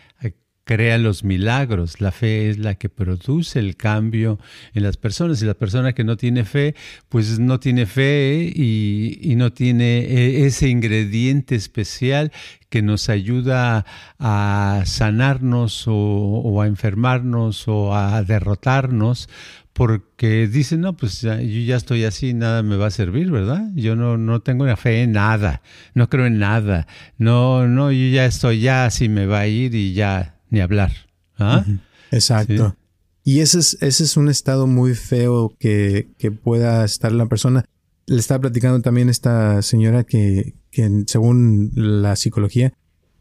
crea 0.65 0.99
los 0.99 1.25
milagros. 1.25 2.01
La 2.01 2.11
fe 2.11 2.51
es 2.51 2.59
la 2.59 2.75
que 2.75 2.89
produce 2.89 3.59
el 3.59 3.77
cambio 3.77 4.39
en 4.73 4.83
las 4.83 4.97
personas. 4.97 5.41
Y 5.43 5.47
la 5.47 5.55
persona 5.55 5.93
que 5.93 6.05
no 6.05 6.17
tiene 6.17 6.45
fe, 6.45 6.75
pues 7.09 7.39
no 7.39 7.61
tiene 7.61 7.87
fe 7.87 8.53
y, 8.55 9.35
no 9.37 9.53
tiene 9.53 9.99
e, 9.99 10.47
ese 10.47 10.69
ingrediente 10.69 11.55
especial 11.55 12.33
que 12.71 12.83
nos 12.83 13.09
ayuda 13.09 13.85
a 14.19 14.83
sanarnos 14.87 15.85
o, 15.87 16.61
a 16.63 16.67
enfermarnos 16.67 17.69
o 17.69 17.95
a 17.95 18.23
derrotarnos 18.23 19.29
porque 19.73 20.47
dicen, 20.47 20.83
no, 20.83 20.97
pues 20.97 21.23
yo 21.23 21.33
ya 21.33 21.75
estoy 21.75 22.05
así, 22.05 22.33
nada 22.33 22.63
me 22.63 22.77
va 22.77 22.87
a 22.87 22.91
servir, 22.91 23.33
¿verdad? 23.33 23.71
Yo 23.75 23.97
no, 23.97 24.17
no 24.17 24.41
tengo 24.41 24.63
una 24.63 24.77
fe 24.77 25.03
en 25.03 25.13
nada, 25.13 25.63
no 25.95 26.09
creo 26.09 26.27
en 26.27 26.39
nada, 26.39 26.87
no, 27.19 27.67
no, 27.67 27.91
yo 27.91 28.09
ya 28.09 28.25
estoy 28.25 28.61
ya 28.61 28.85
así 28.87 29.09
me 29.09 29.27
va 29.27 29.41
a 29.41 29.47
ir 29.49 29.75
y 29.75 29.93
ya 29.93 30.34
ni 30.55 30.61
hablar. 30.61 30.93
¿ah? 31.39 31.65
Exacto. 32.11 32.77
Y 33.23 33.41
ese 33.41 33.59
es, 33.59 33.79
ese 33.81 34.05
es 34.05 34.17
un 34.17 34.29
estado 34.29 34.67
muy 34.67 34.95
feo 34.95 35.55
que, 35.59 36.09
que 36.19 36.31
pueda 36.31 36.85
estar 36.85 37.13
la 37.13 37.27
persona. 37.27 37.65
Le 38.07 38.19
estaba 38.19 38.43
platicando 38.43 38.81
también 38.81 39.09
esta 39.09 39.63
señora 39.63 40.05
que, 40.05 40.55
que 40.71 41.05
según 41.07 41.73
la 41.75 42.17
psicología, 42.17 42.75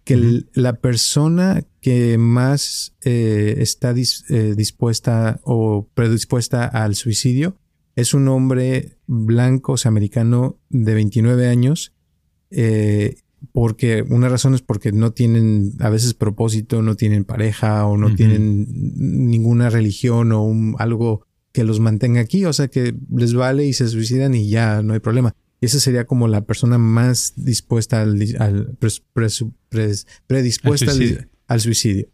que 0.03 0.43
la 0.53 0.73
persona 0.73 1.63
que 1.79 2.17
más 2.17 2.93
eh, 3.03 3.55
está 3.59 3.91
eh, 3.91 4.53
dispuesta 4.55 5.39
o 5.43 5.87
predispuesta 5.93 6.65
al 6.65 6.95
suicidio 6.95 7.57
es 7.95 8.13
un 8.13 8.27
hombre 8.27 8.97
blanco, 9.07 9.73
o 9.73 9.77
sea, 9.77 9.89
americano 9.89 10.59
de 10.69 10.93
29 10.95 11.47
años, 11.47 11.93
eh, 12.49 13.15
porque 13.51 14.03
una 14.07 14.29
razón 14.29 14.53
es 14.53 14.61
porque 14.61 14.91
no 14.91 15.11
tienen 15.11 15.73
a 15.79 15.89
veces 15.89 16.13
propósito, 16.13 16.81
no 16.81 16.95
tienen 16.95 17.25
pareja 17.25 17.85
o 17.85 17.97
no 17.97 18.15
tienen 18.15 18.67
ninguna 18.95 19.69
religión 19.69 20.31
o 20.31 20.77
algo 20.77 21.25
que 21.51 21.63
los 21.63 21.79
mantenga 21.79 22.21
aquí, 22.21 22.45
o 22.45 22.53
sea 22.53 22.67
que 22.67 22.95
les 23.15 23.33
vale 23.33 23.65
y 23.65 23.73
se 23.73 23.87
suicidan 23.87 24.33
y 24.33 24.49
ya 24.49 24.81
no 24.81 24.93
hay 24.93 24.99
problema. 24.99 25.35
Y 25.61 25.67
esa 25.67 25.79
sería 25.79 26.05
como 26.05 26.27
la 26.27 26.45
persona 26.45 26.77
más 26.77 27.33
dispuesta 27.37 28.01
al, 28.01 28.77
predispuesta 30.27 30.91
al 31.47 31.61
suicidio. 31.61 32.09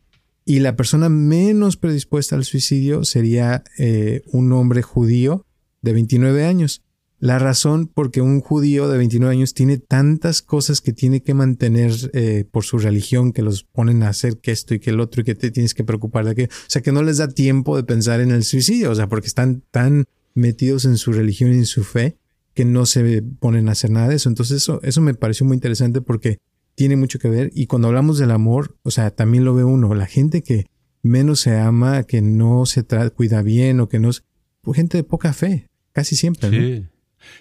Y 0.46 0.60
la 0.60 0.76
persona 0.76 1.10
menos 1.10 1.78
predispuesta 1.78 2.36
al 2.36 2.44
suicidio 2.44 3.06
sería 3.06 3.64
eh, 3.78 4.22
un 4.28 4.52
hombre 4.52 4.82
judío 4.82 5.46
de 5.82 5.94
29 5.94 6.46
años. 6.46 6.84
La 7.20 7.38
razón 7.38 7.88
porque 7.94 8.22
un 8.22 8.40
judío 8.40 8.88
de 8.88 8.98
29 8.98 9.36
años 9.36 9.54
tiene 9.54 9.78
tantas 9.78 10.42
cosas 10.42 10.80
que 10.80 10.94
tiene 10.94 11.22
que 11.22 11.34
mantener 11.34 11.92
eh, 12.14 12.46
por 12.50 12.64
su 12.64 12.78
religión 12.78 13.34
que 13.34 13.42
los 13.42 13.64
ponen 13.64 14.04
a 14.04 14.10
hacer 14.10 14.38
que 14.38 14.52
esto 14.52 14.74
y 14.74 14.80
que 14.80 14.92
el 14.92 15.02
otro 15.02 15.22
y 15.22 15.26
que 15.26 15.36
te 15.36 15.52
tienes 15.52 15.74
que 15.74 15.84
preocupar 15.84 16.24
de 16.24 16.32
aquello. 16.32 16.50
O 16.50 16.70
sea 16.70 16.82
que 16.82 16.94
no 16.94 17.04
les 17.04 17.18
da 17.18 17.28
tiempo 17.28 17.76
de 17.76 17.84
pensar 17.84 18.22
en 18.22 18.32
el 18.32 18.46
suicidio, 18.46 18.92
o 18.92 18.96
sea, 18.96 19.10
porque 19.10 19.28
están 19.28 19.64
tan 19.72 20.06
metidos 20.34 20.86
en 20.86 20.98
su 20.98 21.12
religión 21.12 21.52
y 21.54 21.58
en 21.58 21.66
su 21.66 21.84
fe 21.84 22.18
que 22.54 22.64
no 22.64 22.86
se 22.86 23.22
ponen 23.22 23.68
a 23.68 23.74
hacer 23.74 23.90
nada 23.90 24.08
de 24.08 24.16
eso. 24.16 24.30
Entonces 24.30 24.58
eso, 24.58 24.80
eso 24.84 25.02
me 25.02 25.14
pareció 25.14 25.46
muy 25.46 25.56
interesante 25.56 26.02
porque 26.02 26.40
tiene 26.76 26.96
mucho 26.96 27.20
que 27.20 27.30
ver 27.30 27.52
y 27.54 27.68
cuando 27.68 27.90
hablamos 27.90 28.18
del 28.18 28.32
amor, 28.32 28.78
o 28.84 28.92
sea, 28.92 29.12
también 29.12 29.44
lo 29.44 29.54
ve 29.54 29.66
uno, 29.66 29.94
la 29.94 30.06
gente 30.06 30.42
que 30.42 30.68
menos 31.02 31.42
se 31.42 31.58
ama, 31.58 32.04
que 32.04 32.22
no 32.22 32.66
se 32.66 32.86
cuida 33.14 33.42
bien 33.42 33.82
o 33.82 33.90
que 33.90 34.00
no 34.00 34.10
es 34.10 34.24
pues, 34.62 34.78
gente 34.78 34.98
de 34.98 35.04
poca 35.04 35.34
fe, 35.34 35.68
casi 35.92 36.16
siempre. 36.16 36.89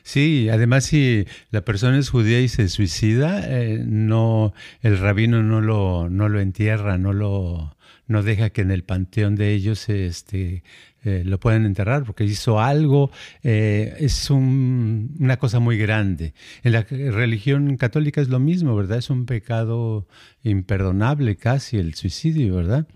Sí, 0.02 0.49
además 0.50 0.85
si 0.85 1.26
la 1.50 1.64
persona 1.64 1.99
es 1.99 2.11
judía 2.11 2.40
y 2.40 2.49
se 2.49 2.68
suicida, 2.68 3.42
eh, 3.47 3.82
no, 3.85 4.52
el 4.82 4.99
rabino 4.99 5.42
no 5.42 5.61
lo, 5.61 6.08
no 6.11 6.28
lo 6.28 6.40
entierra, 6.40 6.99
no 6.99 7.12
lo, 7.12 7.76
no 8.06 8.23
deja 8.23 8.50
que 8.50 8.62
en 8.62 8.70
el 8.70 8.85
panteón 8.85 9.37
de 9.37 9.52
ellos 9.52 9.88
este, 9.88 10.62
eh, 11.05 11.23
lo 11.25 11.38
puedan 11.38 11.64
enterrar 11.64 12.05
porque 12.05 12.25
hizo 12.25 12.61
algo, 12.61 13.11
eh, 13.43 13.97
es 14.00 14.31
una 14.31 15.37
cosa 15.37 15.61
muy 15.61 15.78
grande. 15.78 16.35
En 16.64 16.73
la 16.73 16.83
religión 16.83 17.76
católica 17.76 18.21
es 18.21 18.28
lo 18.28 18.40
mismo, 18.40 18.75
¿verdad? 18.75 18.99
Es 18.99 19.09
un 19.09 19.25
pecado 19.25 20.09
imperdonable 20.43 21.37
casi 21.37 21.76
el 21.76 21.95
suicidio, 21.95 22.57
¿verdad? 22.57 22.88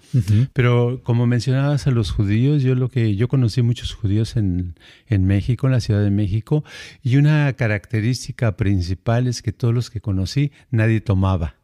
Pero 0.52 1.00
como 1.04 1.26
mencionabas 1.26 1.86
a 1.86 1.90
los 1.90 2.10
judíos, 2.10 2.62
yo 2.62 2.74
lo 2.74 2.88
que 2.88 3.14
yo 3.14 3.28
conocí 3.28 3.62
muchos 3.62 3.94
judíos 3.94 4.36
en, 4.36 4.74
en 5.06 5.24
México, 5.24 5.66
en 5.66 5.72
la 5.72 5.80
Ciudad 5.80 6.02
de 6.02 6.10
México, 6.10 6.64
y 7.02 7.16
una 7.16 7.52
característica 7.52 8.56
principal 8.56 9.26
es 9.26 9.42
que 9.42 9.52
todos 9.52 9.72
los 9.72 9.90
que 9.90 10.00
conocí 10.00 10.52
nadie 10.70 11.00
tomaba. 11.00 11.56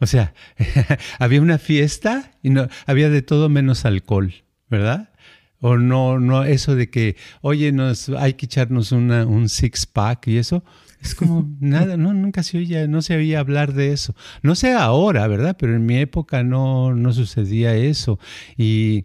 O 0.00 0.06
sea, 0.06 0.34
había 1.18 1.40
una 1.40 1.58
fiesta 1.58 2.32
y 2.42 2.50
no 2.50 2.68
había 2.86 3.10
de 3.10 3.22
todo 3.22 3.48
menos 3.48 3.84
alcohol, 3.84 4.34
¿verdad? 4.68 5.13
O 5.66 5.78
no, 5.78 6.20
no, 6.20 6.44
eso 6.44 6.76
de 6.76 6.90
que, 6.90 7.16
oye, 7.40 7.72
nos, 7.72 8.10
hay 8.10 8.34
que 8.34 8.44
echarnos 8.44 8.92
una, 8.92 9.24
un 9.24 9.48
six 9.48 9.86
pack 9.86 10.28
y 10.28 10.36
eso. 10.36 10.62
Es 11.00 11.14
como 11.14 11.48
nada, 11.58 11.96
no, 11.96 12.12
nunca 12.12 12.42
se 12.42 12.58
oía, 12.58 12.86
no 12.86 13.00
se 13.00 13.16
oía 13.16 13.40
hablar 13.40 13.72
de 13.72 13.90
eso. 13.90 14.14
No 14.42 14.56
sé 14.56 14.74
ahora, 14.74 15.26
¿verdad? 15.26 15.56
Pero 15.58 15.74
en 15.74 15.86
mi 15.86 15.96
época 15.96 16.42
no, 16.42 16.94
no 16.94 17.14
sucedía 17.14 17.74
eso. 17.76 18.18
Y 18.58 19.04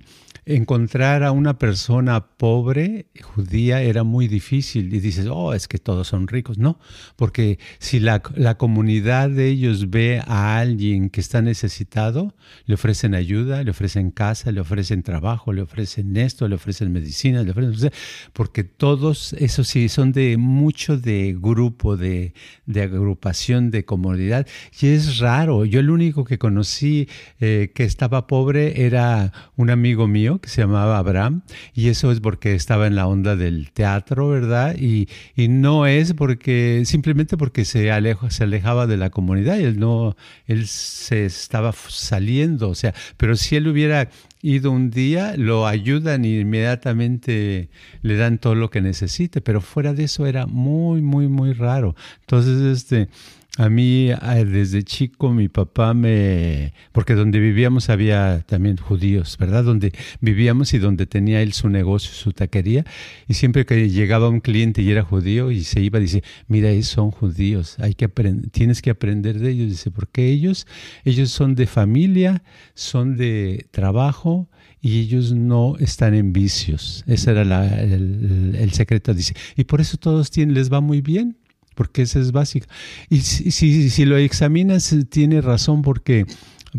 encontrar 0.49 1.23
a 1.23 1.31
una 1.31 1.59
persona 1.59 2.25
pobre 2.25 3.05
judía 3.21 3.83
era 3.83 4.03
muy 4.03 4.27
difícil 4.27 4.91
y 4.93 4.99
dices, 4.99 5.27
oh, 5.29 5.53
es 5.53 5.67
que 5.67 5.77
todos 5.77 6.07
son 6.07 6.27
ricos. 6.27 6.57
No, 6.57 6.79
porque 7.15 7.59
si 7.77 7.99
la, 7.99 8.19
comunidad 8.57 9.29
de 9.29 9.47
ellos 9.47 9.91
ve 9.91 10.21
a 10.25 10.57
alguien 10.57 11.11
que 11.11 11.21
está 11.21 11.43
necesitado, 11.43 12.33
le 12.65 12.73
ofrecen 12.73 13.13
ayuda, 13.13 13.63
le 13.63 13.71
ofrecen 13.71 14.09
casa, 14.09 14.51
le 14.51 14.59
ofrecen 14.59 15.03
trabajo, 15.03 15.53
le 15.53 15.61
ofrecen 15.61 16.17
esto, 16.17 16.47
le 16.47 16.55
ofrecen 16.55 16.91
medicina, 16.91 17.43
le 17.43 17.51
ofrecen... 17.51 17.91
Porque 18.33 18.63
todos, 18.63 19.33
eso 19.33 19.63
sí, 19.63 19.87
son 19.87 20.11
de 20.11 20.37
mucho 20.37 20.97
de 20.97 21.37
grupo, 21.39 21.95
de, 21.95 22.33
de 22.65 22.81
agrupación, 22.81 23.69
de 23.69 23.85
comunidad. 23.85 24.47
Y 24.81 24.87
es 24.87 25.19
raro. 25.19 25.63
Yo 25.65 25.79
el 25.79 25.91
único 25.91 26.23
que 26.23 26.39
conocí 26.39 27.07
eh, 27.39 27.71
que 27.75 27.83
estaba 27.83 28.25
pobre 28.25 28.85
era 28.85 29.31
un 29.55 29.69
amigo 29.69 30.07
mío 30.07 30.38
que 30.39 30.49
se 30.49 30.61
llamaba 30.61 30.97
Abraham, 30.97 31.41
y 31.73 31.89
eso 31.89 32.11
es 32.11 32.19
porque 32.19 32.55
estaba 32.55 32.87
en 32.87 32.95
la 32.95 33.07
onda 33.07 33.35
del 33.35 33.71
teatro, 33.71 34.29
¿verdad? 34.29 34.75
Y, 34.77 35.07
y 35.35 35.47
no 35.47 35.85
es 35.85 36.13
porque, 36.13 36.83
simplemente 36.85 37.37
porque 37.37 37.65
se, 37.65 37.91
alejo, 37.91 38.29
se 38.29 38.43
alejaba 38.43 38.87
de 38.87 38.97
la 38.97 39.09
comunidad, 39.09 39.59
y 39.59 39.63
él 39.63 39.79
no, 39.79 40.15
él 40.45 40.67
se 40.67 41.25
estaba 41.25 41.71
saliendo, 41.71 42.69
o 42.69 42.75
sea, 42.75 42.93
pero 43.17 43.35
si 43.35 43.55
él 43.55 43.67
hubiera 43.67 44.09
ido 44.41 44.71
un 44.71 44.89
día, 44.89 45.35
lo 45.37 45.67
ayudan 45.67 46.23
y 46.25 46.39
inmediatamente 46.39 47.69
le 48.01 48.15
dan 48.15 48.37
todo 48.37 48.55
lo 48.55 48.69
que 48.69 48.81
necesite, 48.81 49.41
pero 49.41 49.61
fuera 49.61 49.93
de 49.93 50.05
eso 50.05 50.25
era 50.25 50.45
muy, 50.45 51.01
muy, 51.01 51.27
muy 51.27 51.53
raro. 51.53 51.95
Entonces, 52.21 52.61
este, 52.61 53.09
a 53.57 53.69
mí 53.69 54.09
desde 54.45 54.83
chico 54.83 55.31
mi 55.31 55.49
papá 55.49 55.93
me... 55.93 56.73
porque 56.91 57.15
donde 57.15 57.39
vivíamos 57.39 57.89
había 57.89 58.41
también 58.45 58.77
judíos, 58.77 59.37
¿verdad? 59.37 59.63
Donde 59.63 59.91
vivíamos 60.21 60.73
y 60.73 60.77
donde 60.77 61.05
tenía 61.05 61.41
él 61.41 61.53
su 61.53 61.67
negocio, 61.67 62.11
su 62.13 62.31
taquería, 62.31 62.85
y 63.27 63.33
siempre 63.33 63.65
que 63.65 63.89
llegaba 63.89 64.29
un 64.29 64.39
cliente 64.39 64.81
y 64.81 64.91
era 64.91 65.03
judío 65.03 65.51
y 65.51 65.63
se 65.63 65.81
iba, 65.81 65.99
dice, 65.99 66.23
mira, 66.47 66.69
ellos 66.69 66.87
son 66.87 67.11
judíos, 67.11 67.77
hay 67.79 67.95
que 67.95 68.07
tienes 68.51 68.81
que 68.81 68.91
aprender 68.91 69.39
de 69.39 69.51
ellos, 69.51 69.69
dice, 69.69 69.91
porque 69.91 70.29
ellos, 70.29 70.67
ellos 71.03 71.31
son 71.31 71.55
de 71.55 71.67
familia, 71.67 72.43
son 72.75 73.17
de 73.17 73.67
trabajo, 73.71 74.49
y 74.81 75.01
ellos 75.01 75.33
no 75.33 75.75
están 75.77 76.13
en 76.13 76.31
vicios. 76.31 77.03
Ese 77.05 77.31
era 77.31 77.41
el, 77.41 78.55
el, 78.55 78.71
secreto, 78.71 79.13
dice. 79.13 79.33
Y 79.57 79.65
por 79.65 79.81
eso 79.81 79.97
todos 79.97 80.31
tienen, 80.31 80.55
les 80.55 80.71
va 80.71 80.79
muy 80.79 81.01
bien 81.01 81.38
porque 81.79 82.01
esa 82.01 82.19
es 82.19 82.33
básica. 82.33 82.67
Y 83.09 83.21
si, 83.21 83.89
si, 83.89 84.03
lo 84.03 84.17
examinas, 84.17 84.93
tiene 85.09 85.39
razón 85.39 85.81
porque... 85.81 86.25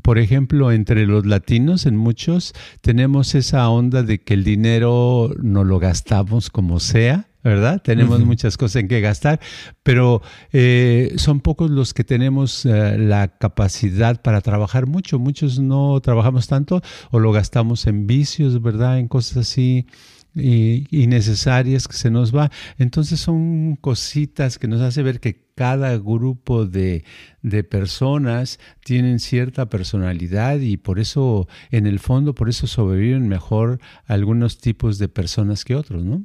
Por 0.03 0.21
ejemplo, 0.21 0.71
entre 0.71 1.05
los 1.05 1.27
latinos, 1.27 1.85
en 1.85 1.97
muchos, 1.97 2.55
tenemos 2.81 3.35
esa 3.35 3.69
onda 3.69 4.05
de 4.05 4.21
que 4.23 4.35
el 4.35 4.45
dinero 4.45 5.35
no 5.43 5.65
lo 5.65 5.81
gastamos 5.81 6.49
como 6.49 6.79
sea, 6.79 7.27
¿verdad? 7.43 7.83
Tenemos 7.83 8.21
muchas 8.21 8.57
cosas 8.57 8.83
en 8.83 8.89
que 8.89 9.01
gastar, 9.01 9.41
pero 9.83 10.23
eh, 10.53 11.13
son 11.17 11.41
pocos 11.41 11.73
los 11.73 11.93
que 11.93 12.05
tenemos 12.05 12.65
eh, 12.67 12.99
la 12.99 13.37
capacidad 13.37 14.23
para 14.23 14.43
trabajar 14.43 14.87
mucho. 14.87 15.19
Muchos 15.19 15.59
no 15.59 16.01
trabajamos 16.01 16.47
tanto 16.47 16.83
o 17.11 17.19
lo 17.19 17.33
gastamos 17.33 17.89
en 17.89 18.07
vicios, 18.07 18.63
¿verdad? 18.63 19.01
En 19.01 19.09
cosas 19.09 19.39
así 19.39 19.87
y, 20.35 21.07
necesarias 21.07 21.89
que 21.89 21.97
se 21.97 22.11
nos 22.11 22.35
va. 22.35 22.51
Entonces 22.79 23.21
son 23.21 23.77
cositas 23.77 24.59
que 24.59 24.69
nos 24.69 24.81
hace 24.81 25.03
ver 25.03 25.21
que 25.21 25.51
cada 25.55 25.97
grupo 25.99 26.67
de, 26.67 27.05
de, 27.43 27.65
personas 27.65 28.59
tienen 28.85 29.19
cierta 29.19 29.69
personalidad 29.69 30.61
y 30.61 30.77
por 30.77 30.99
eso, 30.99 31.49
en 31.71 31.87
el 31.87 31.99
fondo, 31.99 32.35
por 32.35 32.49
eso 32.49 32.67
sobreviven 32.67 33.29
mejor 33.29 33.81
algunos 34.07 34.59
tipos 34.59 34.99
de 34.99 35.09
personas 35.09 35.65
que 35.65 35.75
otros, 35.75 36.05
¿no? 36.05 36.25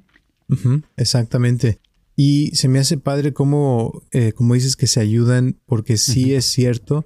exactamente. 0.96 1.80
Y 2.16 2.52
se 2.56 2.70
me 2.70 2.80
hace 2.80 2.98
padre 2.98 3.34
como, 3.34 4.04
eh, 4.12 4.32
como 4.32 4.54
dices 4.54 4.76
que 4.78 4.88
se 4.88 5.02
ayudan, 5.02 5.60
porque 5.66 5.98
sí 5.98 6.34
es 6.34 6.46
cierto, 6.46 7.06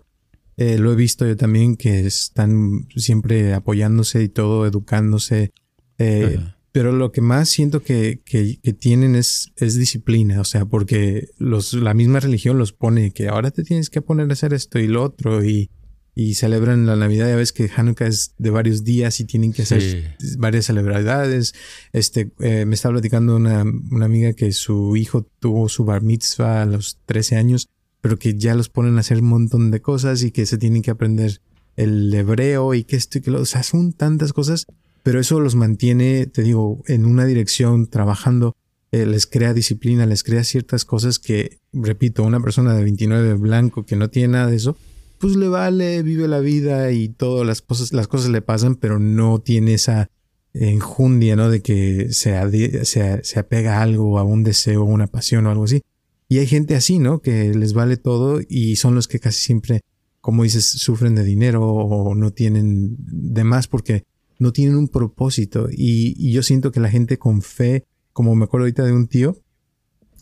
eh, 0.57 0.77
lo 0.77 0.91
he 0.91 0.95
visto 0.95 1.25
yo 1.25 1.37
también, 1.37 1.77
que 1.77 2.05
están 2.05 2.87
siempre 2.95 3.53
apoyándose 3.53 4.21
y 4.21 4.27
todo, 4.27 4.67
educándose. 4.67 5.51
Eh, 5.97 6.37
pero 6.71 6.91
lo 6.91 7.11
que 7.11 7.21
más 7.21 7.49
siento 7.49 7.81
que, 7.81 8.21
que, 8.23 8.57
tienen 8.73 9.15
es, 9.15 9.51
es, 9.55 9.75
disciplina, 9.75 10.39
o 10.39 10.43
sea, 10.43 10.65
porque 10.65 11.29
los, 11.37 11.73
la 11.73 11.93
misma 11.93 12.19
religión 12.19 12.57
los 12.57 12.73
pone 12.73 13.11
que 13.11 13.27
ahora 13.27 13.51
te 13.51 13.63
tienes 13.63 13.89
que 13.89 14.01
poner 14.01 14.29
a 14.29 14.33
hacer 14.33 14.53
esto 14.53 14.79
y 14.79 14.87
lo 14.87 15.03
otro 15.03 15.43
y, 15.43 15.71
y 16.13 16.35
celebran 16.35 16.85
la 16.85 16.95
Navidad, 16.95 17.29
ya 17.29 17.35
ves 17.35 17.53
que 17.53 17.71
Hanukkah 17.75 18.05
es 18.05 18.35
de 18.37 18.49
varios 18.49 18.83
días 18.83 19.19
y 19.19 19.25
tienen 19.25 19.53
que 19.53 19.63
hacer 19.63 20.17
varias 20.37 20.65
celebraciones. 20.65 21.53
Este, 21.93 22.31
eh, 22.39 22.65
me 22.65 22.75
estaba 22.75 22.93
platicando 22.93 23.35
una, 23.35 23.63
una 23.63 24.05
amiga 24.05 24.33
que 24.33 24.51
su 24.51 24.95
hijo 24.95 25.25
tuvo 25.39 25.69
su 25.69 25.85
bar 25.85 26.01
mitzvah 26.01 26.63
a 26.63 26.65
los 26.65 26.99
13 27.05 27.37
años, 27.37 27.69
pero 28.01 28.19
que 28.19 28.35
ya 28.37 28.53
los 28.53 28.69
ponen 28.69 28.97
a 28.97 28.99
hacer 28.99 29.19
un 29.19 29.29
montón 29.29 29.71
de 29.71 29.81
cosas 29.81 30.21
y 30.23 30.31
que 30.31 30.45
se 30.45 30.57
tienen 30.57 30.81
que 30.81 30.91
aprender 30.91 31.41
el 31.77 32.13
hebreo 32.13 32.73
y 32.73 32.83
que 32.83 32.97
esto 32.97 33.19
y 33.19 33.21
que 33.21 33.31
lo, 33.31 33.41
o 33.41 33.45
sea, 33.45 33.63
son 33.63 33.93
tantas 33.93 34.33
cosas 34.33 34.65
pero 35.03 35.19
eso 35.19 35.39
los 35.39 35.55
mantiene, 35.55 36.25
te 36.27 36.43
digo, 36.43 36.81
en 36.87 37.05
una 37.05 37.25
dirección, 37.25 37.87
trabajando, 37.87 38.55
eh, 38.91 39.05
les 39.05 39.27
crea 39.27 39.53
disciplina, 39.53 40.05
les 40.05 40.23
crea 40.23 40.43
ciertas 40.43 40.83
cosas 40.83 41.19
que, 41.19 41.59
repito, 41.73 42.23
una 42.23 42.39
persona 42.39 42.73
de 42.73 42.83
29 42.83 43.35
blanco 43.35 43.85
que 43.85 43.95
no 43.95 44.09
tiene 44.09 44.29
nada 44.29 44.47
de 44.47 44.55
eso, 44.55 44.77
pues 45.19 45.35
le 45.35 45.47
vale, 45.47 46.01
vive 46.01 46.27
la 46.27 46.39
vida 46.39 46.91
y 46.91 47.09
todas 47.09 47.45
las 47.45 47.61
cosas, 47.61 47.93
las 47.93 48.07
cosas 48.07 48.29
le 48.29 48.41
pasan, 48.41 48.75
pero 48.75 48.99
no 48.99 49.39
tiene 49.39 49.73
esa 49.75 50.09
enjundia, 50.53 51.35
¿no? 51.35 51.49
De 51.49 51.61
que 51.61 52.11
se, 52.13 52.85
se, 52.85 53.23
se 53.23 53.39
apega 53.39 53.77
a 53.77 53.81
algo, 53.83 54.17
a 54.17 54.23
un 54.23 54.43
deseo, 54.43 54.81
a 54.81 54.85
una 54.85 55.07
pasión 55.07 55.45
o 55.45 55.51
algo 55.51 55.65
así. 55.65 55.81
Y 56.27 56.39
hay 56.39 56.47
gente 56.47 56.75
así, 56.75 56.99
¿no? 56.99 57.21
Que 57.21 57.53
les 57.53 57.73
vale 57.73 57.97
todo 57.97 58.39
y 58.47 58.77
son 58.77 58.95
los 58.95 59.07
que 59.07 59.19
casi 59.19 59.41
siempre, 59.41 59.81
como 60.21 60.43
dices, 60.43 60.65
sufren 60.65 61.15
de 61.15 61.23
dinero 61.23 61.63
o 61.63 62.15
no 62.15 62.31
tienen 62.31 62.95
de 62.97 63.43
más 63.43 63.67
porque 63.67 64.03
no 64.39 64.53
tienen 64.53 64.77
un 64.77 64.87
propósito. 64.87 65.67
Y, 65.71 66.31
yo 66.31 66.41
siento 66.41 66.71
que 66.71 66.79
la 66.79 66.89
gente 66.89 67.19
con 67.19 67.41
fe, 67.41 67.85
como 68.13 68.35
me 68.35 68.45
acuerdo 68.45 68.63
ahorita 68.63 68.83
de 68.83 68.93
un 68.93 69.07
tío, 69.07 69.37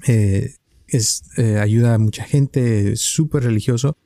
eh, 0.08 0.56
es, 0.88 1.24
eh, 1.38 1.60
ayuda 1.60 1.94
a 1.94 1.98
mucha 1.98 2.24
gente, 2.24 2.96
súper 2.96 3.44
religioso, 3.44 3.98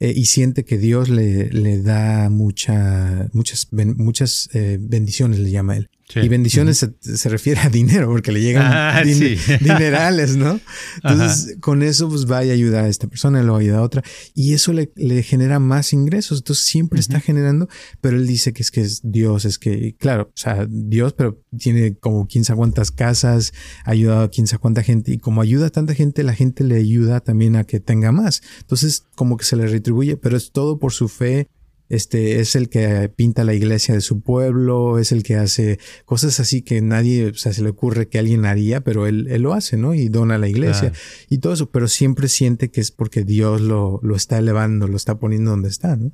eh, 0.00 0.12
y 0.14 0.26
siente 0.26 0.64
que 0.64 0.78
Dios 0.78 1.08
le, 1.08 1.50
le 1.50 1.82
da 1.82 2.30
mucha, 2.30 3.28
muchas, 3.32 3.68
muchas 3.72 4.48
bendiciones, 4.52 5.38
le 5.38 5.50
llama 5.50 5.76
él. 5.76 5.90
Y 6.14 6.28
bendiciones 6.28 6.88
se, 7.00 7.28
refiere 7.28 7.60
a 7.60 7.68
dinero, 7.68 8.08
porque 8.08 8.32
le 8.32 8.40
llegan 8.40 8.66
ah, 8.66 9.02
dinerales, 9.60 10.36
¿no? 10.36 10.58
Entonces, 10.96 11.56
con 11.60 11.82
eso, 11.82 12.08
pues 12.08 12.30
va 12.30 12.38
a 12.38 12.40
ayudar 12.40 12.84
a 12.84 12.88
esta 12.88 13.08
persona, 13.08 13.42
lo 13.42 13.56
ayuda 13.56 13.78
a 13.78 13.82
otra, 13.82 14.02
y 14.34 14.54
eso 14.54 14.72
le, 14.72 14.90
le 14.96 15.22
genera 15.22 15.58
más 15.58 15.92
ingresos. 15.92 16.38
Entonces, 16.38 16.64
siempre 16.64 17.00
está 17.00 17.20
generando, 17.20 17.68
pero 18.00 18.16
él 18.16 18.26
dice 18.26 18.52
que 18.52 18.62
es 18.62 18.70
que 18.70 18.80
es 18.80 19.00
Dios, 19.04 19.44
es 19.44 19.58
que, 19.58 19.96
claro, 19.98 20.24
o 20.28 20.36
sea, 20.36 20.66
Dios, 20.68 21.12
pero 21.12 21.42
tiene 21.58 21.96
como 21.96 22.26
quién 22.26 22.44
sabe 22.44 22.58
cuántas 22.58 22.90
casas, 22.90 23.52
ha 23.84 23.90
ayudado 23.90 24.22
a 24.22 24.30
quién 24.30 24.46
sabe 24.46 24.60
cuánta 24.60 24.82
gente, 24.82 25.12
y 25.12 25.18
como 25.18 25.42
ayuda 25.42 25.66
a 25.66 25.70
tanta 25.70 25.94
gente, 25.94 26.22
la 26.22 26.34
gente 26.34 26.64
le 26.64 26.76
ayuda 26.76 27.20
también 27.20 27.56
a 27.56 27.64
que 27.64 27.80
tenga 27.80 28.12
más. 28.12 28.42
Entonces, 28.60 29.04
como 29.14 29.36
que 29.36 29.44
se 29.44 29.56
le 29.56 29.66
retribuye, 29.66 30.16
pero 30.16 30.36
es 30.36 30.52
todo 30.52 30.78
por 30.78 30.92
su 30.92 31.08
fe 31.08 31.48
este 31.88 32.40
es 32.40 32.54
el 32.56 32.68
que 32.68 33.08
pinta 33.08 33.44
la 33.44 33.54
iglesia 33.54 33.94
de 33.94 34.00
su 34.00 34.20
pueblo, 34.20 34.98
es 34.98 35.12
el 35.12 35.22
que 35.22 35.36
hace 35.36 35.78
cosas 36.04 36.40
así 36.40 36.62
que 36.62 36.80
nadie, 36.80 37.28
o 37.28 37.34
sea, 37.34 37.52
se 37.52 37.62
le 37.62 37.70
ocurre 37.70 38.08
que 38.08 38.18
alguien 38.18 38.44
haría, 38.44 38.82
pero 38.82 39.06
él, 39.06 39.26
él 39.30 39.42
lo 39.42 39.54
hace, 39.54 39.76
¿no? 39.76 39.94
Y 39.94 40.08
dona 40.08 40.36
a 40.36 40.38
la 40.38 40.48
iglesia 40.48 40.92
y 41.28 41.38
todo 41.38 41.52
eso, 41.52 41.70
pero 41.70 41.88
siempre 41.88 42.28
siente 42.28 42.70
que 42.70 42.80
es 42.80 42.90
porque 42.90 43.24
Dios 43.24 43.60
lo, 43.60 44.00
lo 44.02 44.16
está 44.16 44.38
elevando, 44.38 44.86
lo 44.88 44.96
está 44.96 45.18
poniendo 45.18 45.50
donde 45.50 45.68
está, 45.68 45.96
¿no? 45.96 46.12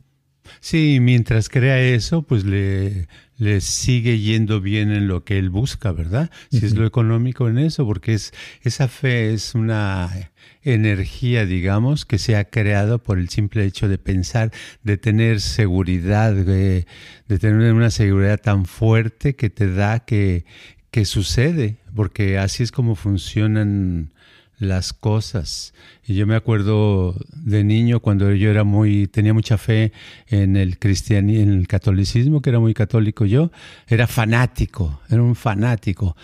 Sí, 0.60 0.98
mientras 1.00 1.48
crea 1.48 1.80
eso, 1.80 2.22
pues 2.22 2.44
le, 2.44 3.08
le 3.36 3.60
sigue 3.60 4.18
yendo 4.18 4.60
bien 4.60 4.92
en 4.92 5.08
lo 5.08 5.24
que 5.24 5.38
él 5.38 5.50
busca, 5.50 5.92
¿verdad? 5.92 6.30
Si 6.50 6.64
es 6.64 6.74
lo 6.74 6.86
económico 6.86 7.48
en 7.48 7.58
eso, 7.58 7.84
porque 7.84 8.14
es 8.14 8.32
esa 8.62 8.88
fe 8.88 9.32
es 9.32 9.54
una 9.54 10.30
energía, 10.62 11.44
digamos, 11.44 12.04
que 12.04 12.18
se 12.18 12.36
ha 12.36 12.44
creado 12.44 13.02
por 13.02 13.18
el 13.18 13.28
simple 13.28 13.64
hecho 13.64 13.88
de 13.88 13.98
pensar, 13.98 14.52
de 14.82 14.96
tener 14.96 15.40
seguridad, 15.40 16.32
de, 16.32 16.86
tener 17.26 17.72
una 17.72 17.90
seguridad 17.90 18.40
tan 18.40 18.64
fuerte 18.64 19.34
que 19.34 19.50
te 19.50 19.70
da 19.70 20.00
que, 20.00 20.44
que 20.90 21.04
sucede, 21.04 21.78
porque 21.94 22.38
así 22.38 22.62
es 22.62 22.72
como 22.72 22.94
funcionan 22.94 24.12
las 24.58 24.92
cosas. 24.92 25.74
Y 26.06 26.14
yo 26.14 26.26
me 26.26 26.36
acuerdo 26.36 27.14
de 27.32 27.64
niño 27.64 28.00
cuando 28.00 28.32
yo 28.32 28.50
era 28.50 28.64
muy 28.64 29.06
tenía 29.06 29.34
mucha 29.34 29.58
fe 29.58 29.92
en 30.28 30.56
el 30.56 30.78
cristianismo, 30.78 31.42
en 31.42 31.58
el 31.58 31.68
catolicismo, 31.68 32.42
que 32.42 32.50
era 32.50 32.60
muy 32.60 32.74
católico 32.74 33.24
yo, 33.24 33.50
era 33.86 34.06
fanático, 34.06 35.00
era 35.10 35.22
un 35.22 35.34
fanático. 35.34 36.16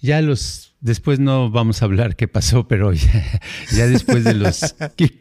Ya 0.00 0.20
los 0.20 0.74
después 0.80 1.18
no 1.18 1.50
vamos 1.50 1.82
a 1.82 1.84
hablar 1.84 2.16
qué 2.16 2.28
pasó, 2.28 2.68
pero 2.68 2.92
ya, 2.92 3.86
después 3.86 4.24
de 4.24 4.34
los 4.34 4.74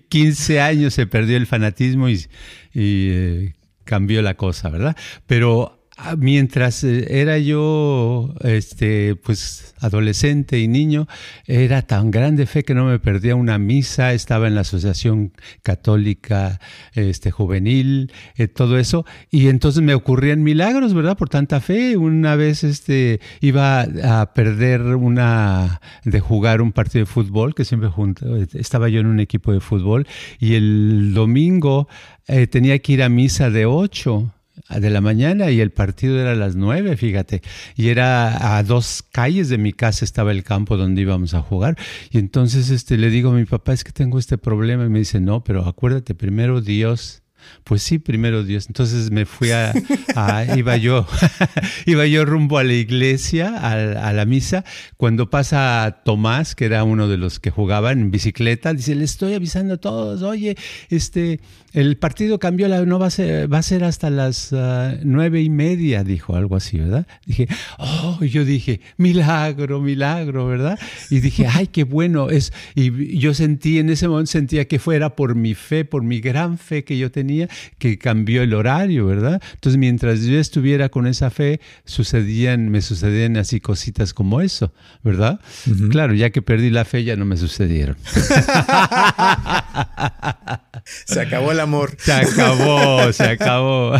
15 0.09 0.61
años 0.61 0.93
se 0.93 1.07
perdió 1.07 1.37
el 1.37 1.47
fanatismo 1.47 2.09
y, 2.09 2.25
eh, 2.73 3.53
cambió 3.83 4.21
la 4.21 4.35
cosa, 4.35 4.69
¿verdad? 4.69 4.95
Pero 5.27 5.74
Ah, 5.97 6.17
mientras 6.17 6.83
eh, 6.83 7.21
era 7.21 7.37
yo 7.37 8.33
este 8.41 9.15
pues 9.15 9.73
adolescente 9.79 10.59
y 10.59 10.67
niño 10.67 11.07
era 11.47 11.83
tan 11.83 12.11
grande 12.11 12.47
fe 12.47 12.63
que 12.65 12.73
no 12.73 12.83
me 12.83 12.99
perdía 12.99 13.37
una 13.37 13.57
misa 13.59 14.11
estaba 14.11 14.47
en 14.47 14.55
la 14.55 14.61
asociación 14.61 15.31
católica 15.63 16.59
este 16.95 17.31
juvenil 17.31 18.11
eh, 18.35 18.49
todo 18.49 18.77
eso 18.77 19.05
y 19.31 19.47
entonces 19.47 19.81
me 19.83 19.93
ocurrían 19.93 20.43
milagros 20.43 20.93
verdad 20.93 21.17
por 21.17 21.29
tanta 21.29 21.61
fe 21.61 21.95
una 21.95 22.35
vez 22.35 22.65
este 22.65 23.21
iba 23.39 23.83
a 24.03 24.33
perder 24.33 24.81
una 24.81 25.79
de 26.03 26.19
jugar 26.19 26.61
un 26.61 26.73
partido 26.73 27.05
de 27.05 27.11
fútbol 27.11 27.55
que 27.55 27.63
siempre 27.63 27.87
junto, 27.87 28.35
estaba 28.35 28.89
yo 28.89 28.99
en 28.99 29.07
un 29.07 29.21
equipo 29.21 29.53
de 29.53 29.61
fútbol 29.61 30.05
y 30.39 30.55
el 30.55 31.13
domingo 31.13 31.87
eh, 32.27 32.47
tenía 32.47 32.79
que 32.79 32.91
ir 32.91 33.01
a 33.01 33.07
misa 33.07 33.49
de 33.49 33.65
ocho 33.65 34.34
de 34.69 34.89
la 34.89 35.01
mañana 35.01 35.51
y 35.51 35.61
el 35.61 35.71
partido 35.71 36.19
era 36.19 36.31
a 36.31 36.35
las 36.35 36.55
nueve, 36.55 36.97
fíjate. 36.97 37.41
Y 37.75 37.89
era 37.89 38.57
a 38.57 38.63
dos 38.63 39.03
calles 39.11 39.49
de 39.49 39.57
mi 39.57 39.73
casa 39.73 40.05
estaba 40.05 40.31
el 40.31 40.43
campo 40.43 40.77
donde 40.77 41.01
íbamos 41.01 41.33
a 41.33 41.41
jugar. 41.41 41.77
Y 42.11 42.17
entonces 42.17 42.69
este, 42.69 42.97
le 42.97 43.09
digo 43.09 43.31
a 43.31 43.33
mi 43.33 43.45
papá, 43.45 43.73
es 43.73 43.83
que 43.83 43.91
tengo 43.91 44.19
este 44.19 44.37
problema. 44.37 44.85
Y 44.85 44.89
me 44.89 44.99
dice, 44.99 45.19
no, 45.19 45.43
pero 45.43 45.65
acuérdate, 45.65 46.15
primero 46.15 46.61
Dios 46.61 47.21
pues 47.63 47.81
sí, 47.81 47.99
primero 47.99 48.43
Dios. 48.43 48.67
Entonces 48.67 49.11
me 49.11 49.25
fui 49.25 49.51
a, 49.51 49.73
iba 50.55 50.77
yo, 50.77 51.07
iba 51.85 52.05
yo 52.05 52.25
rumbo 52.25 52.57
a 52.57 52.63
la 52.63 52.73
iglesia, 52.73 53.55
a, 53.57 54.13
la 54.13 54.25
misa. 54.25 54.63
Cuando 54.97 55.29
pasa 55.29 56.01
Tomás, 56.05 56.55
que 56.55 56.65
era 56.65 56.83
uno 56.83 57.07
de 57.07 57.17
los 57.17 57.39
que 57.39 57.51
jugaban 57.51 57.99
en 57.99 58.11
bicicleta, 58.11 58.73
dice, 58.73 58.95
le 58.95 59.03
estoy 59.03 59.33
avisando 59.33 59.75
a 59.75 59.77
todos, 59.77 60.21
oye, 60.21 60.55
este, 60.89 61.39
el 61.73 61.97
partido 61.97 62.39
cambió, 62.39 62.67
la, 62.67 62.85
no 62.85 62.99
va 62.99 63.07
a 63.07 63.09
ser, 63.09 63.51
va 63.51 63.57
a 63.57 63.63
ser 63.63 63.83
hasta 63.83 64.09
las 64.09 64.53
ah, 64.53 64.95
nueve 65.03 65.41
y 65.41 65.49
media, 65.49 66.03
dijo 66.03 66.35
algo 66.35 66.55
así, 66.55 66.77
¿verdad? 66.77 67.05
Dije, 67.25 67.47
oh, 67.77 68.19
yo 68.23 68.45
dije, 68.45 68.79
milagro, 68.97 69.81
milagro, 69.81 70.47
¿verdad? 70.47 70.79
Y 71.09 71.19
dije, 71.19 71.47
ay, 71.47 71.67
qué 71.67 71.83
bueno 71.83 72.29
es. 72.29 72.53
Y 72.75 73.17
yo 73.17 73.33
sentí, 73.33 73.79
en 73.79 73.89
ese 73.89 74.07
momento 74.07 74.31
sentía 74.31 74.67
que 74.69 74.79
fuera 74.79 75.15
por 75.15 75.35
mi 75.35 75.53
fe, 75.53 75.83
por 75.83 76.03
mi 76.03 76.21
gran 76.21 76.57
fe 76.57 76.83
que 76.83 76.97
yo 76.97 77.11
tenía 77.11 77.34
que 77.77 77.97
cambió 77.97 78.43
el 78.43 78.53
horario, 78.53 79.05
¿verdad? 79.05 79.41
Entonces, 79.53 79.77
mientras 79.77 80.23
yo 80.23 80.39
estuviera 80.39 80.89
con 80.89 81.07
esa 81.07 81.29
fe, 81.29 81.59
sucedían, 81.85 82.69
me 82.69 82.81
sucedían 82.81 83.37
así 83.37 83.59
cositas 83.59 84.13
como 84.13 84.41
eso, 84.41 84.73
¿verdad? 85.03 85.39
Claro, 85.89 86.13
ya 86.13 86.29
que 86.29 86.41
perdí 86.41 86.69
la 86.69 86.85
fe, 86.85 87.03
ya 87.03 87.15
no 87.15 87.25
me 87.25 87.37
sucedieron. 87.37 87.97
se 91.05 91.19
acabó 91.19 91.51
el 91.51 91.59
amor. 91.59 91.97
Se 91.99 92.13
acabó, 92.13 93.11
se 93.11 93.23
acabó. 93.23 93.93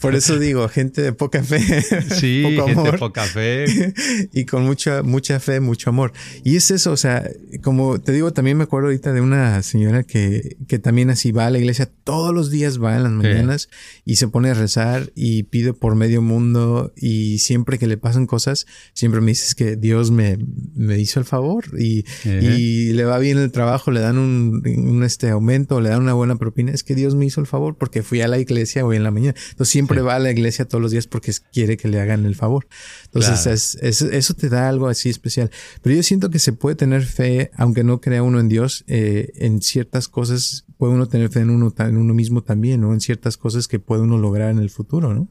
Por 0.00 0.14
eso 0.14 0.38
digo, 0.38 0.68
gente 0.68 1.02
de 1.02 1.12
poca 1.12 1.42
fe. 1.42 1.62
Sí, 2.14 2.42
poco 2.56 2.68
gente 2.68 2.92
de 2.92 2.98
poca 2.98 3.24
fe. 3.24 3.94
Y 4.32 4.44
con 4.44 4.64
mucha, 4.64 5.02
mucha 5.02 5.40
fe, 5.40 5.60
mucho 5.60 5.90
amor. 5.90 6.12
Y 6.42 6.56
es 6.56 6.70
eso, 6.70 6.92
o 6.92 6.96
sea, 6.96 7.28
como 7.62 8.00
te 8.00 8.12
digo, 8.12 8.32
también 8.32 8.56
me 8.56 8.64
acuerdo 8.64 8.88
ahorita 8.88 9.12
de 9.12 9.20
una 9.20 9.62
señora 9.62 10.02
que, 10.02 10.56
que 10.68 10.78
también 10.78 11.14
si 11.16 11.32
va 11.32 11.46
a 11.46 11.50
la 11.50 11.58
iglesia 11.58 11.90
todos 12.04 12.34
los 12.34 12.50
días, 12.50 12.82
va 12.82 12.96
en 12.96 13.04
las 13.04 13.12
mañanas 13.12 13.68
y 14.04 14.16
se 14.16 14.28
pone 14.28 14.50
a 14.50 14.54
rezar 14.54 15.12
y 15.14 15.44
pide 15.44 15.72
por 15.72 15.94
medio 15.94 16.22
mundo 16.22 16.92
y 16.96 17.38
siempre 17.38 17.78
que 17.78 17.86
le 17.86 17.96
pasan 17.96 18.26
cosas, 18.26 18.66
siempre 18.92 19.20
me 19.20 19.32
dices 19.32 19.54
que 19.54 19.76
Dios 19.76 20.10
me, 20.10 20.38
me 20.74 20.98
hizo 20.98 21.20
el 21.20 21.26
favor 21.26 21.64
y, 21.78 22.04
y, 22.24 22.92
le 22.92 23.04
va 23.04 23.18
bien 23.18 23.38
el 23.38 23.52
trabajo, 23.52 23.90
le 23.90 24.00
dan 24.00 24.18
un, 24.18 24.63
un, 24.64 25.02
este 25.02 25.30
aumento, 25.30 25.80
le 25.80 25.90
dan 25.90 26.02
una 26.02 26.14
buena 26.14 26.36
propina, 26.36 26.72
es 26.72 26.84
que 26.84 26.94
Dios 26.94 27.14
me 27.14 27.26
hizo 27.26 27.40
el 27.40 27.46
favor 27.46 27.76
porque 27.76 28.02
fui 28.02 28.20
a 28.20 28.28
la 28.28 28.38
iglesia 28.38 28.84
hoy 28.84 28.96
en 28.96 29.02
la 29.02 29.10
mañana. 29.10 29.34
Entonces 29.50 29.72
siempre 29.72 30.00
va 30.00 30.16
a 30.16 30.18
la 30.18 30.30
iglesia 30.30 30.66
todos 30.66 30.80
los 30.80 30.90
días 30.90 31.06
porque 31.06 31.32
quiere 31.52 31.76
que 31.76 31.88
le 31.88 32.00
hagan 32.00 32.24
el 32.24 32.34
favor. 32.34 32.66
Entonces 33.04 33.76
es, 33.82 34.02
eso 34.02 34.34
te 34.34 34.48
da 34.48 34.68
algo 34.68 34.88
así 34.88 35.10
especial. 35.10 35.50
Pero 35.82 35.96
yo 35.96 36.02
siento 36.02 36.30
que 36.30 36.38
se 36.38 36.52
puede 36.52 36.76
tener 36.76 37.04
fe, 37.04 37.50
aunque 37.56 37.84
no 37.84 38.00
crea 38.00 38.22
uno 38.22 38.40
en 38.40 38.48
Dios, 38.48 38.84
eh, 38.86 39.32
en 39.36 39.62
ciertas 39.62 40.08
cosas 40.08 40.64
puede 40.78 40.94
uno 40.94 41.06
tener 41.06 41.30
fe 41.30 41.40
en 41.40 41.50
uno, 41.50 41.72
en 41.78 41.96
uno 41.96 42.14
mismo 42.14 42.42
también, 42.42 42.80
¿no? 42.80 42.92
En 42.92 43.00
ciertas 43.00 43.36
cosas 43.36 43.68
que 43.68 43.78
puede 43.78 44.02
uno 44.02 44.18
lograr 44.18 44.50
en 44.50 44.58
el 44.58 44.70
futuro, 44.70 45.14
¿no? 45.14 45.28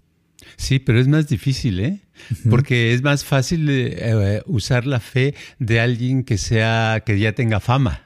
Sí, 0.57 0.79
pero 0.79 0.99
es 0.99 1.07
más 1.07 1.27
difícil, 1.27 1.79
¿eh? 1.79 2.01
Porque 2.49 2.93
es 2.93 3.01
más 3.01 3.23
fácil 3.23 3.67
eh, 3.69 4.41
usar 4.45 4.85
la 4.85 4.99
fe 4.99 5.35
de 5.59 5.79
alguien 5.79 6.23
que 6.23 6.37
sea, 6.37 7.03
que 7.05 7.19
ya 7.19 7.33
tenga 7.33 7.59
fama. 7.59 8.02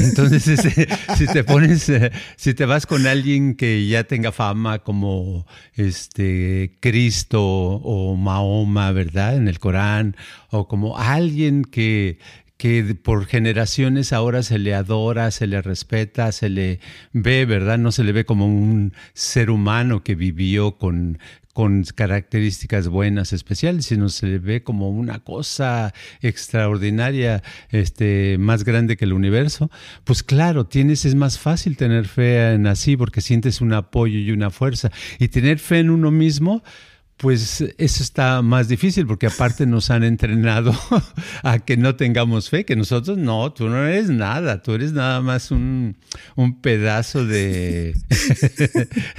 Entonces, 0.00 0.60
si 1.16 1.26
te 1.26 1.44
pones, 1.44 1.88
eh, 1.88 2.10
si 2.36 2.54
te 2.54 2.64
vas 2.64 2.86
con 2.86 3.06
alguien 3.06 3.54
que 3.54 3.86
ya 3.86 4.04
tenga 4.04 4.32
fama 4.32 4.80
como 4.80 5.46
este 5.74 6.76
Cristo 6.80 7.42
o 7.42 8.16
Mahoma, 8.16 8.92
¿verdad? 8.92 9.36
En 9.36 9.48
el 9.48 9.58
Corán, 9.58 10.16
o 10.50 10.68
como 10.68 10.98
alguien 10.98 11.64
que, 11.64 12.18
que 12.56 12.94
por 12.94 13.26
generaciones 13.26 14.12
ahora 14.12 14.42
se 14.42 14.58
le 14.58 14.74
adora, 14.74 15.30
se 15.30 15.46
le 15.46 15.60
respeta, 15.60 16.32
se 16.32 16.48
le 16.48 16.80
ve, 17.12 17.44
¿verdad? 17.44 17.78
No 17.78 17.92
se 17.92 18.04
le 18.04 18.12
ve 18.12 18.24
como 18.24 18.46
un 18.46 18.92
ser 19.12 19.50
humano 19.50 20.02
que 20.02 20.14
vivió 20.14 20.78
con, 20.78 21.18
con 21.56 21.84
características 21.84 22.88
buenas, 22.88 23.32
especiales, 23.32 23.86
sino 23.86 24.10
se 24.10 24.26
le 24.26 24.38
ve 24.38 24.62
como 24.62 24.90
una 24.90 25.20
cosa 25.20 25.94
extraordinaria, 26.20 27.42
este, 27.70 28.36
más 28.38 28.62
grande 28.62 28.98
que 28.98 29.06
el 29.06 29.12
universo, 29.12 29.70
pues 30.04 30.22
claro, 30.22 30.66
tienes, 30.66 31.04
es 31.04 31.14
más 31.14 31.38
fácil 31.38 31.78
tener 31.78 32.08
fe 32.08 32.52
en 32.52 32.66
así 32.66 32.96
porque 32.96 33.22
sientes 33.22 33.62
un 33.62 33.72
apoyo 33.72 34.18
y 34.18 34.32
una 34.32 34.50
fuerza. 34.50 34.90
Y 35.18 35.28
tener 35.28 35.58
fe 35.58 35.78
en 35.78 35.88
uno 35.88 36.10
mismo, 36.10 36.62
pues 37.16 37.62
eso 37.78 38.02
está 38.02 38.42
más 38.42 38.68
difícil 38.68 39.06
porque 39.06 39.26
aparte 39.26 39.64
nos 39.64 39.90
han 39.90 40.04
entrenado 40.04 40.74
a 41.42 41.58
que 41.60 41.76
no 41.76 41.96
tengamos 41.96 42.50
fe, 42.50 42.64
que 42.64 42.76
nosotros 42.76 43.16
no, 43.16 43.52
tú 43.52 43.68
no 43.68 43.86
eres 43.86 44.10
nada, 44.10 44.62
tú 44.62 44.72
eres 44.72 44.92
nada 44.92 45.22
más 45.22 45.50
un, 45.50 45.96
pedazo 46.60 47.24
de, 47.26 47.94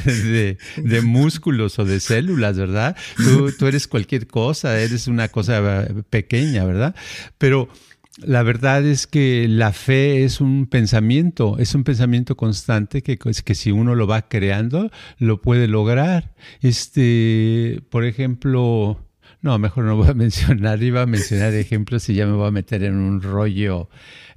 de, 0.05 1.01
músculos 1.01 1.79
o 1.79 1.85
de 1.85 1.99
células, 1.99 2.57
¿verdad? 2.57 2.95
Tú, 3.15 3.51
tú 3.57 3.65
eres 3.65 3.87
cualquier 3.87 4.27
cosa, 4.27 4.79
eres 4.79 5.07
una 5.07 5.29
cosa 5.29 5.87
pequeña, 6.09 6.65
¿verdad? 6.65 6.95
Pero 7.37 7.69
la 8.17 8.43
verdad 8.43 8.85
es 8.85 9.05
que 9.07 9.47
la 9.47 9.73
fe 9.73 10.23
es 10.23 10.41
un 10.41 10.65
pensamiento, 10.65 11.57
es 11.59 11.75
un 11.75 11.83
pensamiento 11.83 12.35
constante 12.35 13.03
que, 13.03 13.17
que 13.17 13.55
si 13.55 13.71
uno 13.71 13.95
lo 13.95 14.07
va 14.07 14.27
creando, 14.27 14.91
lo 15.19 15.41
puede 15.41 15.67
lograr. 15.67 16.33
Este, 16.61 17.81
por 17.89 18.05
ejemplo, 18.05 18.99
no, 19.41 19.59
mejor 19.59 19.85
no 19.85 19.95
voy 19.95 20.09
a 20.09 20.13
mencionar, 20.15 20.81
iba 20.81 21.03
a 21.03 21.05
mencionar 21.05 21.53
ejemplos 21.53 22.09
y 22.09 22.15
ya 22.15 22.25
me 22.25 22.33
voy 22.33 22.47
a 22.47 22.51
meter 22.51 22.83
en 22.83 22.95
un 22.95 23.21
rollo 23.21 23.89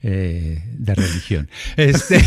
eh, 0.03 0.63
de 0.79 0.95
religión. 0.95 1.49
Este, 1.77 2.21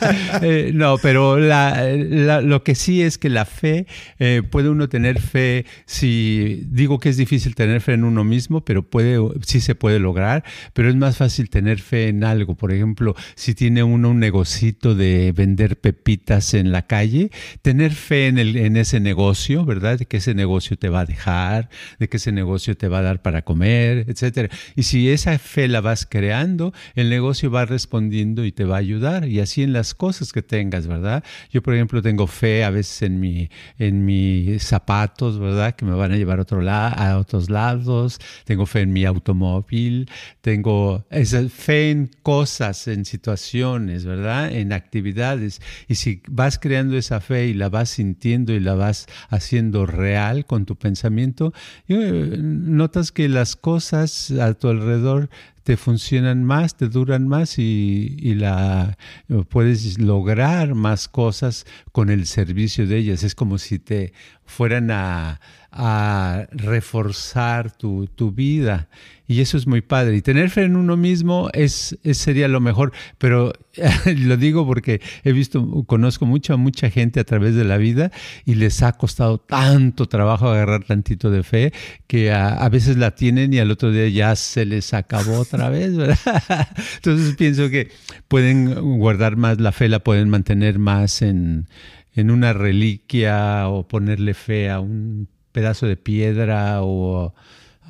eh, 0.42 0.72
no, 0.74 0.98
pero 0.98 1.38
lo 1.38 2.64
que 2.64 2.74
sí 2.74 3.02
es 3.02 3.18
que 3.18 3.28
la 3.28 3.44
fe, 3.44 3.86
eh, 4.18 4.42
puede 4.48 4.68
uno 4.68 4.88
tener 4.88 5.20
fe, 5.20 5.64
si 5.86 6.62
digo 6.70 6.98
que 6.98 7.08
es 7.08 7.16
difícil 7.16 7.54
tener 7.54 7.80
fe 7.80 7.94
en 7.94 8.04
uno 8.04 8.24
mismo, 8.24 8.64
pero 8.64 8.82
puede, 8.82 9.18
sí 9.42 9.60
se 9.60 9.74
puede 9.74 9.98
lograr, 9.98 10.44
pero 10.72 10.88
es 10.88 10.96
más 10.96 11.16
fácil 11.16 11.50
tener 11.50 11.80
fe 11.80 12.08
en 12.08 12.24
algo. 12.24 12.56
Por 12.56 12.72
ejemplo, 12.72 13.14
si 13.34 13.54
tiene 13.54 13.82
uno 13.82 14.10
un 14.10 14.20
negocito 14.20 14.94
de 14.94 15.32
vender 15.34 15.78
pepitas 15.78 16.54
en 16.54 16.72
la 16.72 16.86
calle, 16.86 17.30
tener 17.62 17.92
fe 17.92 18.28
en, 18.28 18.38
el, 18.38 18.56
en 18.56 18.76
ese 18.76 19.00
negocio, 19.00 19.64
¿verdad? 19.64 19.98
De 19.98 20.06
que 20.06 20.18
ese 20.18 20.34
negocio 20.34 20.76
te 20.76 20.88
va 20.88 21.00
a 21.00 21.06
dejar, 21.06 21.68
de 21.98 22.08
que 22.08 22.16
ese 22.16 22.32
negocio 22.32 22.76
te 22.76 22.88
va 22.88 22.98
a 22.98 23.02
dar 23.02 23.22
para 23.22 23.42
comer, 23.42 24.06
etcétera. 24.08 24.48
Y 24.76 24.84
si 24.84 25.10
esa 25.10 25.38
fe 25.38 25.68
la 25.68 25.80
vas 25.80 26.06
creando, 26.06 26.72
el 26.94 27.08
negocio 27.08 27.19
negocio 27.20 27.50
va 27.50 27.66
respondiendo 27.66 28.46
y 28.46 28.52
te 28.52 28.64
va 28.64 28.76
a 28.76 28.78
ayudar. 28.78 29.28
Y 29.28 29.40
así 29.40 29.62
en 29.62 29.74
las 29.74 29.94
cosas 29.94 30.32
que 30.32 30.42
tengas, 30.42 30.86
¿verdad? 30.86 31.22
Yo, 31.50 31.62
por 31.62 31.74
ejemplo, 31.74 32.00
tengo 32.00 32.26
fe 32.26 32.64
a 32.64 32.70
veces 32.70 33.02
en, 33.02 33.20
mi, 33.20 33.50
en 33.78 34.06
mis 34.06 34.62
zapatos, 34.62 35.38
¿verdad? 35.38 35.74
Que 35.76 35.84
me 35.84 35.94
van 35.94 36.12
a 36.12 36.16
llevar 36.16 36.38
a, 36.38 36.42
otro 36.42 36.62
a 36.66 37.18
otros 37.18 37.50
lados. 37.50 38.18
Tengo 38.44 38.64
fe 38.64 38.80
en 38.80 38.92
mi 38.92 39.04
automóvil. 39.04 40.08
Tengo 40.40 41.04
esa 41.10 41.46
fe 41.50 41.90
en 41.90 42.10
cosas, 42.22 42.88
en 42.88 43.04
situaciones, 43.04 44.06
¿verdad? 44.06 44.50
En 44.50 44.72
actividades. 44.72 45.60
Y 45.88 45.96
si 45.96 46.22
vas 46.26 46.58
creando 46.58 46.96
esa 46.96 47.20
fe 47.20 47.48
y 47.48 47.54
la 47.54 47.68
vas 47.68 47.90
sintiendo 47.90 48.54
y 48.54 48.60
la 48.60 48.74
vas 48.74 49.06
haciendo 49.28 49.84
real 49.84 50.46
con 50.46 50.64
tu 50.64 50.76
pensamiento, 50.76 51.52
eh, 51.88 52.38
notas 52.40 53.12
que 53.12 53.28
las 53.28 53.56
cosas 53.56 54.30
a 54.30 54.54
tu 54.54 54.68
alrededor 54.68 55.28
te 55.62 55.76
funcionan 55.76 56.44
más, 56.44 56.76
te 56.76 56.88
duran 56.88 57.28
más 57.28 57.58
y, 57.58 58.34
la, 58.34 58.96
puedes 59.48 59.98
lograr 59.98 60.74
más 60.74 61.08
cosas 61.08 61.66
con 61.92 62.10
el 62.10 62.26
servicio 62.26 62.86
de 62.86 62.98
ellas. 62.98 63.22
Es 63.22 63.34
como 63.34 63.58
si 63.58 63.78
te 63.78 64.12
fueran 64.44 64.90
a, 64.90 65.40
a 65.72 66.46
reforzar 66.50 67.70
tu, 67.70 68.06
tu, 68.08 68.32
vida. 68.32 68.88
Y 69.28 69.40
eso 69.40 69.56
es 69.56 69.68
muy 69.68 69.80
padre. 69.80 70.16
Y 70.16 70.22
tener 70.22 70.50
fe 70.50 70.64
en 70.64 70.74
uno 70.74 70.96
mismo 70.96 71.48
es, 71.52 71.96
sería 72.12 72.48
lo 72.48 72.60
mejor. 72.60 72.92
Pero 73.18 73.52
lo 74.04 74.36
digo 74.36 74.66
porque 74.66 75.00
he 75.22 75.32
visto, 75.32 75.84
conozco 75.84 76.26
mucha, 76.26 76.56
mucha 76.56 76.90
gente 76.90 77.20
a 77.20 77.24
través 77.24 77.54
de 77.54 77.64
la 77.64 77.76
vida 77.76 78.10
y 78.44 78.56
les 78.56 78.82
ha 78.82 78.92
costado 78.92 79.38
tanto 79.38 80.06
trabajo 80.06 80.48
agarrar 80.48 80.84
tantito 80.84 81.30
de 81.30 81.44
fe 81.44 81.72
que 82.08 82.32
a, 82.32 82.68
veces 82.68 82.96
la 82.96 83.14
tienen 83.14 83.52
y 83.52 83.58
al 83.58 83.70
otro 83.70 83.92
día 83.92 84.08
ya 84.08 84.34
se 84.34 84.64
les 84.64 84.92
acabó 84.92 85.38
otra 85.38 85.68
vez, 85.68 85.96
¿verdad? 85.96 86.68
Entonces 86.96 87.36
pienso 87.36 87.70
que 87.70 87.90
pueden 88.26 88.98
guardar 88.98 89.36
más 89.36 89.60
la 89.60 89.70
fe, 89.70 89.88
la 89.88 90.00
pueden 90.00 90.28
mantener 90.28 90.80
más 90.80 91.22
en, 91.22 91.68
en 92.14 92.30
una 92.30 92.52
reliquia 92.52 93.68
o 93.68 93.86
ponerle 93.86 94.34
fe 94.34 94.70
a 94.70 94.80
un 94.80 95.28
pedazo 95.52 95.86
de 95.86 95.96
piedra 95.96 96.82
o 96.82 97.34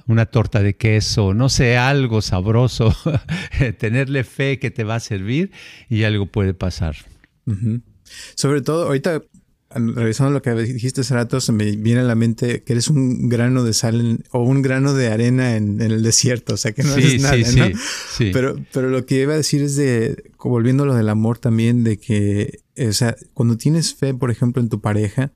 una 0.07 0.27
torta 0.27 0.63
de 0.63 0.77
queso, 0.77 1.35
no 1.35 1.49
sé, 1.49 1.77
algo 1.77 2.21
sabroso, 2.23 2.95
tenerle 3.79 4.25
fe 4.25 4.59
que 4.59 4.71
te 4.71 4.85
va 4.85 4.97
a 4.97 5.01
servir 5.01 5.53
y 5.89 6.03
algo 6.05 6.27
puede 6.27 6.55
pasar. 6.55 6.97
Sobre 8.35 8.61
todo, 8.63 8.87
ahorita 8.87 9.23
revisando 9.73 10.33
lo 10.33 10.43
que 10.43 10.53
dijiste 10.55 11.03
hace 11.03 11.15
rato, 11.15 11.41
se 11.41 11.53
me 11.53 11.77
viene 11.77 12.01
a 12.01 12.05
la 12.05 12.17
mente 12.17 12.65
que 12.65 12.73
eres 12.73 12.89
un 12.89 13.29
grano 13.29 13.63
de 13.63 13.73
sal 13.73 14.25
o 14.33 14.43
un 14.43 14.63
grano 14.63 14.95
de 14.95 15.09
arena 15.09 15.57
en, 15.57 15.81
el 15.81 16.03
desierto, 16.03 16.55
o 16.55 16.57
sea 16.57 16.73
que 16.73 16.83
no 16.83 16.95
eres 16.95 17.23
nada, 17.23 17.37
¿no? 17.37 17.79
Sí, 18.17 18.31
Pero, 18.33 18.57
pero 18.73 18.89
lo 18.89 19.07
que 19.07 19.23
iba 19.23 19.35
a 19.35 19.37
decir 19.37 19.63
es 19.63 19.77
de, 19.77 20.31
volviendo 20.39 20.83
a 20.83 20.87
lo 20.87 20.95
del 20.95 21.09
amor 21.09 21.39
también, 21.39 21.85
de 21.85 21.99
que, 21.99 22.61
o 22.77 22.93
sea, 22.93 23.17
cuando 23.33 23.57
tienes 23.57 23.95
fe, 23.95 24.13
por 24.13 24.33
ejemplo, 24.33 24.61
en 24.61 24.69
tu 24.69 24.81
pareja, 24.81 25.33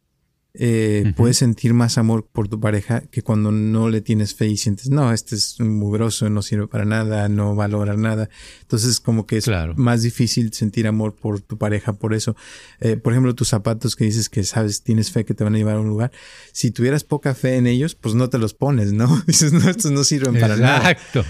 eh, 0.57 1.12
puedes 1.17 1.38
sentir 1.38 1.75
más 1.75 1.99
amor 1.99 2.29
por 2.31 2.47
tu 2.47 2.61
pareja 2.61 3.01
que 3.01 3.23
cuando 3.23 3.51
no 3.51 3.88
le 3.88 4.01
tienes 4.01 4.37
fe 4.37 4.47
y 4.47 4.57
sientes, 4.57 4.88
no, 4.88 5.12
este 5.12 5.35
es 5.35 5.59
un 5.59 5.77
mugroso, 5.77 6.31
no 6.31 6.43
sirve 6.43 6.69
para 6.69 6.85
nada, 6.85 7.29
no 7.29 7.57
va 7.57 7.64
a 7.64 7.69
lograr 7.69 7.99
nada. 7.99 8.31
Entonces, 8.62 9.01
como 9.01 9.27
que 9.27 9.38
es 9.38 9.51
más 9.77 10.03
difícil 10.03 10.53
sentir 10.53 10.87
amor 10.87 11.17
por 11.17 11.40
tu 11.40 11.59
pareja 11.59 11.95
por 11.95 12.14
eso. 12.14 12.37
Eh, 12.81 12.97
por 12.97 13.12
ejemplo, 13.12 13.35
tus 13.35 13.49
zapatos 13.49 13.97
que 13.97 14.05
dices 14.05 14.29
que 14.29 14.45
sabes, 14.45 14.83
tienes 14.83 15.11
fe 15.11 15.25
que 15.25 15.35
te 15.35 15.43
van 15.43 15.55
a 15.57 15.59
llevar 15.59 15.77
a 15.77 15.81
un 15.81 15.88
lugar. 15.88 16.12
Si 16.53 16.71
tuvieras 16.71 17.03
poca 17.03 17.35
fe 17.35 17.57
en 17.57 17.67
ellos, 17.67 17.97
pues 17.97 18.14
no 18.14 18.31
te 18.31 18.38
los 18.38 18.55
pones, 18.55 18.93
¿no? 18.93 19.23
Dices, 19.27 19.53
no, 19.53 19.69
estos 19.69 19.90
no 19.90 20.05
sirven 20.05 20.38
para 20.38 20.57
nada. 20.57 20.90
Exacto. 20.90 21.25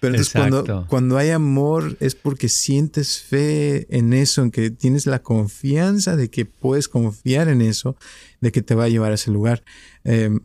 Pero 0.06 0.15
entonces 0.15 0.34
cuando, 0.34 0.86
cuando 0.88 1.18
hay 1.18 1.30
amor 1.32 1.98
es 2.00 2.15
porque 2.15 2.50
sientes 2.50 3.20
fe 3.22 3.88
en 3.96 4.13
eso, 4.13 4.44
en 4.44 4.52
que 4.52 4.70
tienes 4.70 5.06
la 5.06 5.22
confianza 5.22 6.15
de 6.15 6.30
que 6.30 6.46
puedes 6.46 6.88
confiar 6.88 7.48
en 7.48 7.62
eso, 7.62 7.96
de 8.41 8.52
que 8.52 8.62
te 8.62 8.76
va 8.76 8.86
a 8.86 8.89
llevar 8.89 9.12
a 9.12 9.15
ese 9.15 9.32
lugar. 9.32 9.63
Em, 10.04 10.41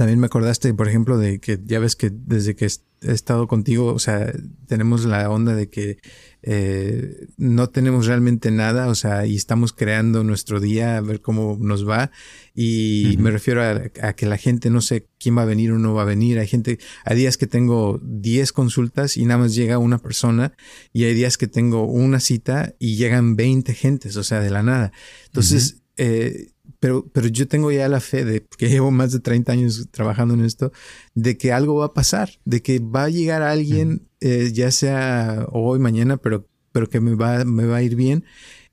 también 0.00 0.18
me 0.18 0.28
acordaste, 0.28 0.72
por 0.72 0.88
ejemplo, 0.88 1.18
de 1.18 1.40
que 1.40 1.60
ya 1.62 1.78
ves 1.78 1.94
que 1.94 2.08
desde 2.10 2.56
que 2.56 2.64
he 2.64 3.12
estado 3.12 3.46
contigo, 3.46 3.92
o 3.92 3.98
sea, 3.98 4.32
tenemos 4.66 5.04
la 5.04 5.28
onda 5.28 5.54
de 5.54 5.68
que 5.68 5.98
eh, 6.40 7.26
no 7.36 7.68
tenemos 7.68 8.06
realmente 8.06 8.50
nada, 8.50 8.88
o 8.88 8.94
sea, 8.94 9.26
y 9.26 9.36
estamos 9.36 9.74
creando 9.74 10.24
nuestro 10.24 10.58
día 10.58 10.96
a 10.96 11.02
ver 11.02 11.20
cómo 11.20 11.58
nos 11.60 11.86
va. 11.86 12.12
Y 12.54 13.16
me 13.18 13.30
refiero 13.30 13.62
a, 13.62 14.14
que 14.14 14.24
la 14.24 14.38
gente 14.38 14.70
no 14.70 14.80
sé 14.80 15.06
quién 15.18 15.36
va 15.36 15.42
a 15.42 15.44
venir 15.44 15.70
o 15.70 15.78
no 15.78 15.92
va 15.92 16.00
a 16.00 16.06
venir. 16.06 16.38
Hay 16.38 16.46
gente, 16.46 16.78
hay 17.04 17.18
días 17.18 17.36
que 17.36 17.46
tengo 17.46 18.00
10 18.02 18.54
consultas 18.54 19.18
y 19.18 19.26
nada 19.26 19.40
más 19.40 19.54
llega 19.54 19.76
una 19.76 19.98
persona 19.98 20.54
y 20.94 21.04
hay 21.04 21.12
días 21.12 21.36
que 21.36 21.46
tengo 21.46 21.84
una 21.84 22.20
cita 22.20 22.74
y 22.78 22.96
llegan 22.96 23.36
20 23.36 23.74
gentes, 23.74 24.16
o 24.16 24.24
sea, 24.24 24.40
de 24.40 24.48
la 24.48 24.62
nada. 24.62 24.92
Entonces, 25.26 25.82
eh, 25.98 26.52
pero, 26.78 27.06
pero 27.12 27.28
yo 27.28 27.48
tengo 27.48 27.72
ya 27.72 27.88
la 27.88 28.00
fe 28.00 28.24
de, 28.24 28.46
que 28.56 28.68
llevo 28.70 28.90
más 28.90 29.12
de 29.12 29.20
30 29.20 29.52
años 29.52 29.88
trabajando 29.90 30.34
en 30.34 30.44
esto, 30.44 30.72
de 31.14 31.36
que 31.36 31.52
algo 31.52 31.76
va 31.76 31.86
a 31.86 31.94
pasar, 31.94 32.30
de 32.44 32.62
que 32.62 32.78
va 32.78 33.04
a 33.04 33.10
llegar 33.10 33.42
alguien, 33.42 34.08
eh, 34.20 34.50
ya 34.52 34.70
sea 34.70 35.46
hoy, 35.50 35.78
mañana, 35.78 36.16
pero, 36.16 36.46
pero 36.72 36.88
que 36.88 37.00
me 37.00 37.14
va, 37.14 37.44
me 37.44 37.66
va 37.66 37.76
a 37.76 37.82
ir 37.82 37.96
bien. 37.96 38.24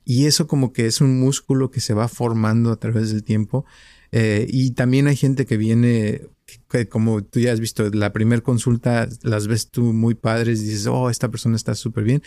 Y 0.04 0.26
eso 0.26 0.46
como 0.46 0.72
que 0.72 0.86
es 0.86 1.00
un 1.00 1.20
músculo 1.20 1.70
que 1.70 1.80
se 1.80 1.92
va 1.92 2.08
formando 2.08 2.70
a 2.70 2.78
través 2.78 3.10
del 3.10 3.24
tiempo. 3.24 3.66
Eh, 4.10 4.46
y 4.48 4.70
también 4.70 5.06
hay 5.06 5.16
gente 5.16 5.44
que 5.44 5.58
viene, 5.58 6.22
que, 6.70 6.88
como 6.88 7.22
tú 7.22 7.40
ya 7.40 7.52
has 7.52 7.60
visto, 7.60 7.90
la 7.90 8.14
primera 8.14 8.40
consulta 8.40 9.06
las 9.22 9.48
ves 9.48 9.70
tú 9.70 9.92
muy 9.92 10.14
padres 10.14 10.62
y 10.62 10.64
dices, 10.64 10.86
oh, 10.86 11.10
esta 11.10 11.30
persona 11.30 11.56
está 11.56 11.74
súper 11.74 12.04
bien 12.04 12.22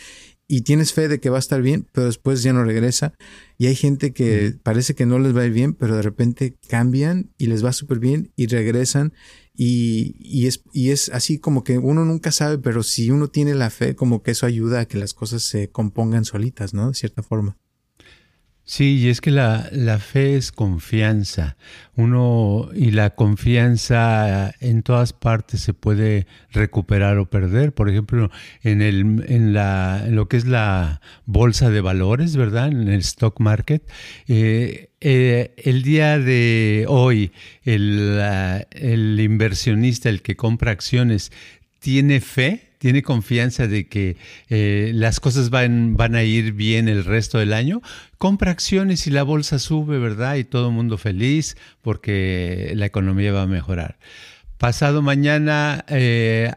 y 0.52 0.60
tienes 0.60 0.92
fe 0.92 1.08
de 1.08 1.18
que 1.18 1.30
va 1.30 1.36
a 1.36 1.38
estar 1.38 1.62
bien, 1.62 1.88
pero 1.92 2.04
después 2.04 2.42
ya 2.42 2.52
no 2.52 2.62
regresa. 2.62 3.14
Y 3.56 3.68
hay 3.68 3.74
gente 3.74 4.12
que 4.12 4.54
parece 4.62 4.94
que 4.94 5.06
no 5.06 5.18
les 5.18 5.34
va 5.34 5.40
a 5.40 5.46
ir 5.46 5.52
bien, 5.52 5.72
pero 5.72 5.96
de 5.96 6.02
repente 6.02 6.58
cambian 6.68 7.30
y 7.38 7.46
les 7.46 7.64
va 7.64 7.72
súper 7.72 8.00
bien 8.00 8.32
y 8.36 8.48
regresan. 8.48 9.14
Y, 9.56 10.46
es, 10.46 10.62
y 10.74 10.90
es 10.90 11.08
así 11.08 11.38
como 11.38 11.64
que 11.64 11.78
uno 11.78 12.04
nunca 12.04 12.32
sabe, 12.32 12.58
pero 12.58 12.82
si 12.82 13.10
uno 13.10 13.28
tiene 13.28 13.54
la 13.54 13.70
fe, 13.70 13.96
como 13.96 14.22
que 14.22 14.32
eso 14.32 14.44
ayuda 14.44 14.80
a 14.80 14.84
que 14.84 14.98
las 14.98 15.14
cosas 15.14 15.42
se 15.42 15.70
compongan 15.70 16.26
solitas, 16.26 16.74
¿no? 16.74 16.88
De 16.88 16.94
cierta 16.96 17.22
forma. 17.22 17.56
Sí, 18.64 18.98
y 18.98 19.08
es 19.08 19.20
que 19.20 19.32
la, 19.32 19.68
la, 19.72 19.98
fe 19.98 20.36
es 20.36 20.52
confianza. 20.52 21.56
Uno, 21.96 22.70
y 22.74 22.92
la 22.92 23.10
confianza 23.10 24.54
en 24.60 24.82
todas 24.82 25.12
partes 25.12 25.60
se 25.60 25.74
puede 25.74 26.26
recuperar 26.52 27.18
o 27.18 27.28
perder. 27.28 27.72
Por 27.74 27.90
ejemplo, 27.90 28.30
en, 28.62 28.80
el, 28.80 29.24
en, 29.28 29.52
la, 29.52 30.06
lo 30.08 30.28
que 30.28 30.36
es 30.36 30.46
la 30.46 31.00
bolsa 31.26 31.70
de 31.70 31.80
valores, 31.80 32.36
¿verdad? 32.36 32.68
En 32.68 32.88
el 32.88 33.00
stock 33.00 33.40
market. 33.40 33.82
Eh, 34.28 34.90
eh, 35.00 35.54
el 35.56 35.82
día 35.82 36.18
de 36.20 36.86
hoy, 36.88 37.32
el, 37.64 38.20
el 38.70 39.18
inversionista, 39.20 40.08
el 40.08 40.22
que 40.22 40.36
compra 40.36 40.70
acciones, 40.70 41.32
tiene 41.80 42.20
fe 42.20 42.71
tiene 42.82 43.04
confianza 43.04 43.68
de 43.68 43.86
que 43.86 44.16
eh, 44.48 44.90
las 44.92 45.20
cosas 45.20 45.50
van, 45.50 45.96
van 45.96 46.16
a 46.16 46.24
ir 46.24 46.52
bien 46.52 46.88
el 46.88 47.04
resto 47.04 47.38
del 47.38 47.52
año, 47.52 47.80
compra 48.18 48.50
acciones 48.50 49.06
y 49.06 49.10
la 49.10 49.22
bolsa 49.22 49.60
sube, 49.60 50.00
¿verdad? 50.00 50.34
Y 50.34 50.42
todo 50.42 50.66
el 50.66 50.74
mundo 50.74 50.98
feliz 50.98 51.56
porque 51.80 52.72
la 52.74 52.84
economía 52.84 53.30
va 53.30 53.42
a 53.42 53.46
mejorar. 53.46 53.98
Pasado 54.58 55.00
mañana 55.00 55.84
eh, 55.86 56.50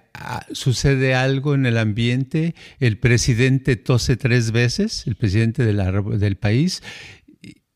sucede 0.51 1.13
algo 1.13 1.53
en 1.53 1.67
el 1.67 1.77
ambiente, 1.77 2.55
el 2.79 2.97
presidente 2.97 3.75
tose 3.75 4.17
tres 4.17 4.51
veces, 4.51 5.05
el 5.05 5.15
presidente 5.15 5.63
del 5.63 6.37
país, 6.37 6.81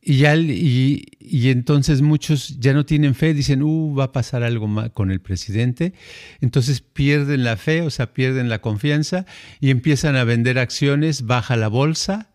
y, 0.10 0.18
ya, 0.18 0.36
y, 0.36 1.06
y, 1.20 1.50
entonces 1.50 2.02
muchos 2.02 2.60
ya 2.60 2.74
no 2.74 2.84
tienen 2.84 3.14
fe, 3.14 3.36
dicen, 3.36 3.62
uh, 3.62 3.94
va 3.96 4.06
a 4.06 4.12
pasar 4.12 4.42
algo 4.42 4.68
con 4.92 5.12
el 5.12 5.22
presidente. 5.22 5.94
Entonces 6.42 6.82
pierden 6.82 7.44
la 7.44 7.58
fe, 7.58 7.84
o 7.84 7.92
sea, 7.92 8.12
pierden 8.12 8.50
la 8.50 8.60
confianza 8.60 9.28
y 9.60 9.70
empiezan 9.70 10.16
a 10.16 10.24
vender 10.24 10.58
acciones, 10.58 11.28
baja 11.28 11.56
la 11.58 11.68
bolsa 11.68 12.29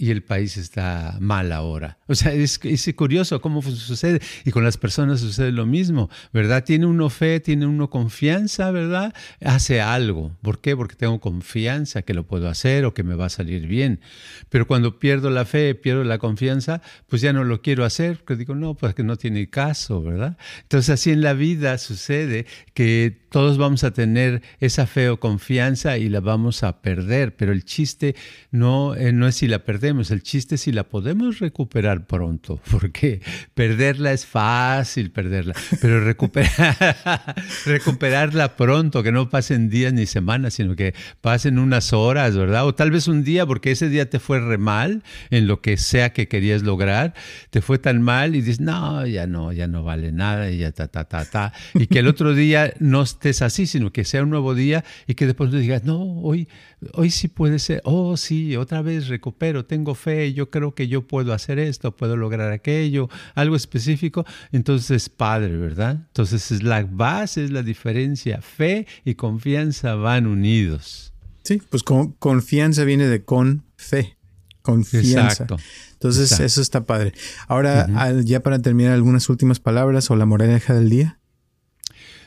y 0.00 0.10
el 0.10 0.22
país 0.22 0.56
está 0.56 1.18
mal 1.20 1.52
ahora. 1.52 1.98
O 2.06 2.14
sea, 2.14 2.32
es, 2.32 2.58
es, 2.64 2.90
curioso 2.94 3.42
cómo 3.42 3.60
sucede. 3.60 4.20
Y 4.46 4.50
con 4.50 4.64
las 4.64 4.78
personas 4.78 5.20
sucede 5.20 5.52
lo 5.52 5.66
mismo, 5.66 6.08
¿verdad? 6.32 6.64
Tiene 6.64 6.86
uno 6.86 7.10
fe, 7.10 7.38
tiene 7.38 7.66
uno 7.66 7.90
confianza, 7.90 8.70
¿verdad? 8.70 9.14
Hace 9.44 9.82
algo. 9.82 10.34
¿Por 10.40 10.60
qué? 10.60 10.74
Porque 10.74 10.96
tengo 10.96 11.20
confianza 11.20 12.00
que 12.00 12.14
lo 12.14 12.26
puedo 12.26 12.48
hacer 12.48 12.86
o 12.86 12.94
que 12.94 13.02
me 13.02 13.14
va 13.14 13.26
a 13.26 13.28
salir 13.28 13.66
bien. 13.66 14.00
Pero 14.48 14.66
cuando 14.66 14.98
pierdo 14.98 15.28
la 15.28 15.44
fe, 15.44 15.74
pierdo 15.74 16.02
la 16.02 16.18
confianza, 16.18 16.80
pues 17.06 17.20
ya 17.20 17.34
no 17.34 17.44
lo 17.44 17.60
quiero 17.60 17.84
hacer, 17.84 18.16
porque 18.16 18.36
digo, 18.36 18.54
no, 18.54 18.74
pues 18.74 18.94
que 18.94 19.04
no 19.04 19.16
tiene 19.16 19.50
caso, 19.50 20.02
¿verdad? 20.02 20.38
Entonces 20.62 20.88
así 20.88 21.10
en 21.10 21.20
la 21.20 21.34
vida 21.34 21.76
sucede 21.76 22.46
que 22.72 23.20
todos 23.30 23.58
vamos 23.58 23.84
a 23.84 23.92
tener 23.92 24.42
esa 24.58 24.86
fe 24.86 25.08
o 25.08 25.20
confianza 25.20 25.98
y 25.98 26.08
la 26.08 26.20
vamos 26.20 26.62
a 26.64 26.82
perder, 26.82 27.36
pero 27.36 27.52
el 27.52 27.64
chiste 27.64 28.16
no, 28.50 28.94
eh, 28.96 29.12
no 29.12 29.28
es 29.28 29.36
si 29.36 29.46
la 29.46 29.60
perdemos, 29.64 29.89
el 29.90 30.22
chiste 30.22 30.54
es 30.54 30.60
si 30.60 30.72
la 30.72 30.84
podemos 30.84 31.40
recuperar 31.40 32.06
pronto, 32.06 32.60
porque 32.70 33.20
perderla 33.54 34.12
es 34.12 34.24
fácil 34.24 35.10
perderla, 35.10 35.54
pero 35.80 36.04
recuperar, 36.04 37.34
recuperarla 37.66 38.56
pronto, 38.56 39.02
que 39.02 39.10
no 39.10 39.28
pasen 39.28 39.68
días 39.68 39.92
ni 39.92 40.06
semanas, 40.06 40.54
sino 40.54 40.76
que 40.76 40.94
pasen 41.20 41.58
unas 41.58 41.92
horas, 41.92 42.36
¿verdad? 42.36 42.66
O 42.66 42.74
tal 42.74 42.90
vez 42.90 43.08
un 43.08 43.24
día, 43.24 43.46
porque 43.46 43.72
ese 43.72 43.88
día 43.88 44.08
te 44.08 44.20
fue 44.20 44.38
re 44.38 44.58
mal 44.58 45.02
en 45.30 45.48
lo 45.48 45.60
que 45.60 45.76
sea 45.76 46.12
que 46.12 46.28
querías 46.28 46.62
lograr, 46.62 47.14
te 47.50 47.60
fue 47.60 47.78
tan 47.78 48.00
mal 48.00 48.36
y 48.36 48.42
dices, 48.42 48.60
no, 48.60 49.04
ya 49.06 49.26
no, 49.26 49.52
ya 49.52 49.66
no 49.66 49.82
vale 49.82 50.12
nada 50.12 50.50
y 50.50 50.58
ya 50.58 50.70
ta, 50.70 50.86
ta, 50.86 51.04
ta, 51.04 51.24
ta, 51.24 51.52
y 51.74 51.88
que 51.88 51.98
el 51.98 52.06
otro 52.06 52.32
día 52.32 52.72
no 52.78 53.02
estés 53.02 53.42
así, 53.42 53.66
sino 53.66 53.92
que 53.92 54.04
sea 54.04 54.22
un 54.22 54.30
nuevo 54.30 54.54
día 54.54 54.84
y 55.08 55.14
que 55.14 55.26
después 55.26 55.50
digas, 55.50 55.84
no, 55.84 56.00
hoy, 56.20 56.48
hoy 56.92 57.10
sí 57.10 57.26
puede 57.26 57.58
ser, 57.58 57.80
oh 57.84 58.16
sí, 58.16 58.56
otra 58.56 58.82
vez 58.82 59.08
recupero, 59.08 59.64
tengo 59.64 59.79
fe, 59.94 60.32
yo 60.32 60.50
creo 60.50 60.74
que 60.74 60.88
yo 60.88 61.06
puedo 61.06 61.32
hacer 61.32 61.58
esto, 61.58 61.96
puedo 61.96 62.16
lograr 62.16 62.52
aquello, 62.52 63.08
algo 63.34 63.56
específico, 63.56 64.24
entonces 64.52 64.90
es 64.90 65.08
padre, 65.08 65.56
¿verdad? 65.56 66.06
Entonces 66.06 66.50
es 66.52 66.62
la 66.62 66.82
base, 66.84 67.44
es 67.44 67.50
la 67.50 67.62
diferencia, 67.62 68.40
fe 68.40 68.86
y 69.04 69.14
confianza 69.14 69.94
van 69.94 70.26
unidos. 70.26 71.12
Sí, 71.42 71.60
pues 71.70 71.82
con, 71.82 72.12
confianza 72.12 72.84
viene 72.84 73.06
de 73.06 73.24
con 73.24 73.64
fe. 73.76 74.16
Confianza. 74.62 75.22
Exacto. 75.22 75.56
Entonces, 75.94 76.38
eso 76.40 76.60
está 76.62 76.84
padre. 76.84 77.12
Ahora, 77.46 77.86
ya 78.24 78.40
para 78.40 78.58
terminar, 78.58 78.92
algunas 78.92 79.28
últimas 79.28 79.60
palabras 79.60 80.10
o 80.10 80.16
la 80.16 80.26
moraleja 80.26 80.74
del 80.74 80.88
día. 80.88 81.18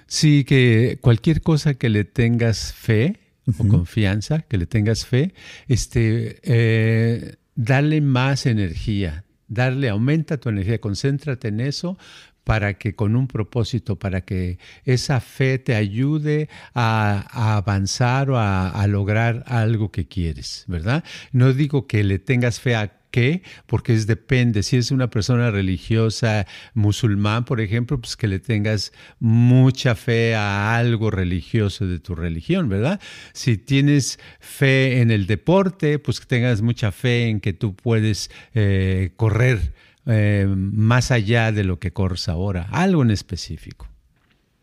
Sí, 0.07 0.43
que 0.43 0.99
cualquier 1.01 1.41
cosa 1.41 1.73
que 1.73 1.89
le 1.89 2.03
tengas 2.03 2.73
fe 2.73 3.19
o 3.47 3.67
confianza, 3.67 4.41
que 4.41 4.57
le 4.57 4.65
tengas 4.65 5.05
fe, 5.05 5.33
este, 5.67 6.39
eh, 6.43 7.35
dale 7.55 8.01
más 8.01 8.45
energía, 8.45 9.25
darle, 9.47 9.89
aumenta 9.89 10.37
tu 10.37 10.49
energía, 10.49 10.79
concéntrate 10.79 11.49
en 11.49 11.59
eso 11.59 11.97
para 12.43 12.73
que 12.77 12.95
con 12.95 13.15
un 13.15 13.27
propósito, 13.27 13.97
para 13.97 14.21
que 14.21 14.57
esa 14.83 15.21
fe 15.21 15.59
te 15.59 15.75
ayude 15.75 16.49
a, 16.73 17.55
avanzar 17.55 18.29
o 18.29 18.37
a, 18.37 18.69
a, 18.69 18.87
lograr 18.87 19.43
algo 19.47 19.91
que 19.91 20.07
quieres, 20.07 20.65
¿verdad? 20.67 21.03
No 21.31 21.53
digo 21.53 21.87
que 21.87 22.03
le 22.03 22.19
tengas 22.19 22.59
fe 22.59 22.75
a 22.75 23.02
qué? 23.13 23.43
Porque 23.67 23.93
es 23.93 24.07
depende. 24.07 24.63
Si 24.63 24.75
es 24.75 24.89
una 24.89 25.11
persona 25.11 25.51
religiosa 25.51 26.47
musulmán, 26.73 27.45
por 27.45 27.61
ejemplo, 27.61 28.01
pues 28.01 28.17
que 28.17 28.27
le 28.27 28.39
tengas 28.39 28.91
mucha 29.19 29.93
fe 29.93 30.33
a 30.33 30.75
algo 30.75 31.11
religioso 31.11 31.85
de 31.85 31.99
tu 31.99 32.15
religión, 32.15 32.69
¿verdad? 32.69 32.99
Si 33.33 33.57
tienes 33.57 34.19
fe 34.39 34.99
en 35.01 35.11
el 35.11 35.27
deporte, 35.27 35.99
pues 35.99 36.19
que 36.19 36.25
tengas 36.25 36.63
mucha 36.63 36.91
fe 36.91 37.29
en 37.29 37.39
que 37.39 37.53
tú 37.53 37.75
puedes 37.75 38.31
eh, 38.55 39.11
correr 39.15 39.73
eh, 40.07 40.47
más 40.49 41.11
allá 41.11 41.51
de 41.51 41.63
lo 41.63 41.77
que 41.77 41.93
corres 41.93 42.27
ahora, 42.27 42.67
algo 42.71 43.03
en 43.03 43.11
específico. 43.11 43.87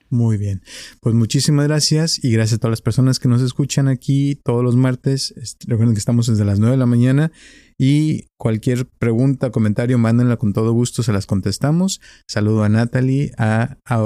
Muy 0.09 0.39
bien. 0.39 0.61
Pues 1.01 1.15
muchísimas 1.15 1.69
gracias 1.69 2.19
y 2.25 2.33
gracias 2.33 2.57
a 2.57 2.59
todas 2.59 2.73
las 2.73 2.83
personas 2.83 3.21
que 3.21 3.29
nos 3.29 3.43
escuchan 3.43 3.87
aquí 3.87 4.41
todos 4.45 4.65
los 4.65 4.75
martes. 4.75 5.33
Recuerden 5.69 5.95
que 5.95 6.01
estamos 6.01 6.27
desde 6.27 6.45
las 6.45 6.59
9 6.59 6.73
de 6.73 6.79
la 6.79 6.87
mañana 6.87 7.31
y 7.83 8.27
cualquier 8.37 8.87
pregunta, 8.87 9.51
comentario, 9.51 9.97
mándenla 9.97 10.37
con 10.37 10.53
todo 10.53 10.73
gusto, 10.73 11.03
se 11.03 11.15
las 11.15 11.25
contestamos. 11.25 12.03
Saludo 12.27 12.63
a 12.63 12.69
Natalie, 12.69 13.33
a, 13.39 13.79
a, 13.87 14.01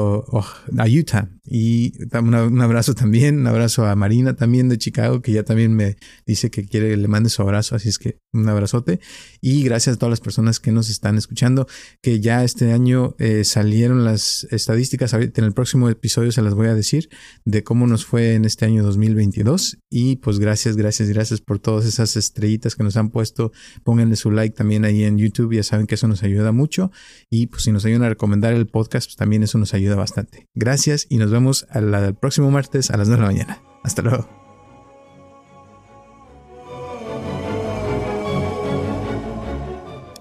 Utah 0.87 1.29
y 1.45 1.93
un 2.13 2.61
abrazo 2.61 2.95
también, 2.95 3.41
un 3.41 3.47
abrazo 3.49 3.85
a 3.85 3.97
Marina 3.97 4.37
también 4.37 4.69
de 4.69 4.79
Chicago, 4.79 5.23
que 5.23 5.33
ya 5.33 5.43
también 5.43 5.75
me 5.75 5.97
dice 6.25 6.51
que 6.51 6.67
quiere 6.67 6.91
que 6.91 6.97
le 6.97 7.09
mande 7.09 7.31
su 7.31 7.43
abrazo, 7.43 7.75
así 7.75 7.89
es 7.89 7.99
que 7.99 8.19
un 8.33 8.49
abrazote. 8.49 9.01
Y 9.41 9.65
gracias 9.65 9.97
a 9.97 9.99
todas 9.99 10.11
las 10.11 10.21
personas 10.21 10.61
que 10.61 10.71
nos 10.71 10.89
están 10.89 11.19
escuchando, 11.19 11.67
que 12.01 12.21
ya 12.21 12.45
este 12.45 12.73
año 12.73 13.17
eh, 13.19 13.43
salieron 13.43 14.05
las 14.05 14.47
estadísticas, 14.51 15.15
en 15.15 15.33
el 15.45 15.53
próximo 15.53 15.89
episodio 15.89 16.31
se 16.31 16.43
las 16.43 16.55
voy 16.55 16.69
a 16.69 16.75
decir 16.75 17.09
de 17.45 17.65
cómo 17.65 17.89
nos 17.89 18.05
fue 18.05 18.35
en 18.35 18.45
este 18.45 18.67
año 18.67 18.85
2022. 18.85 19.79
Y 19.91 20.17
pues 20.17 20.39
gracias, 20.39 20.77
gracias, 20.77 21.09
gracias 21.09 21.41
por 21.41 21.59
todas 21.59 21.87
esas 21.87 22.17
estrellitas 22.17 22.77
que 22.77 22.85
nos 22.85 22.97
han 22.97 23.11
puesto 23.11 23.53
Pónganle 23.83 24.17
su 24.17 24.31
like 24.31 24.57
también 24.57 24.85
ahí 24.85 25.05
en 25.05 25.19
YouTube, 25.19 25.55
ya 25.55 25.63
saben 25.63 25.87
que 25.87 25.95
eso 25.95 26.09
nos 26.09 26.23
ayuda 26.23 26.53
mucho. 26.53 26.91
Y 27.31 27.47
pues 27.47 27.65
si 27.65 27.73
nos 27.73 27.85
ayudan 27.85 28.05
a 28.05 28.09
recomendar 28.09 28.53
el 28.55 28.67
podcast, 28.67 29.09
pues 29.09 29.17
también 29.17 29.43
eso 29.43 29.59
nos 29.59 29.75
ayuda 29.75 29.97
bastante. 29.97 30.49
Gracias 30.55 31.07
y 31.09 31.19
nos 31.19 31.31
vemos 31.31 31.67
el 31.75 32.15
próximo 32.15 32.51
martes 32.51 32.91
a 32.91 32.97
las 32.97 33.09
9 33.09 33.23
de 33.23 33.27
la 33.27 33.33
mañana. 33.33 33.63
Hasta 33.83 34.03
luego. 34.03 34.45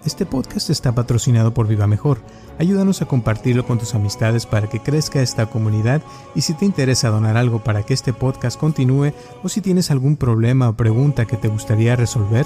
Este 0.06 0.26
podcast 0.26 0.70
está 0.70 0.94
patrocinado 0.94 1.54
por 1.54 1.66
Viva 1.66 1.88
Mejor. 1.88 2.20
Ayúdanos 2.60 3.02
a 3.02 3.06
compartirlo 3.06 3.66
con 3.66 3.80
tus 3.80 3.96
amistades 3.96 4.46
para 4.46 4.68
que 4.68 4.82
crezca 4.82 5.22
esta 5.22 5.46
comunidad 5.46 6.02
y 6.36 6.42
si 6.42 6.54
te 6.54 6.66
interesa 6.66 7.10
donar 7.10 7.38
algo 7.38 7.64
para 7.64 7.84
que 7.84 7.94
este 7.94 8.12
podcast 8.12 8.60
continúe 8.60 9.14
o 9.44 9.50
si 9.50 9.62
tienes 9.62 9.92
algún 9.92 10.18
problema 10.18 10.68
o 10.68 10.76
pregunta 10.76 11.26
que 11.26 11.38
te 11.38 11.48
gustaría 11.48 11.96
resolver, 11.96 12.46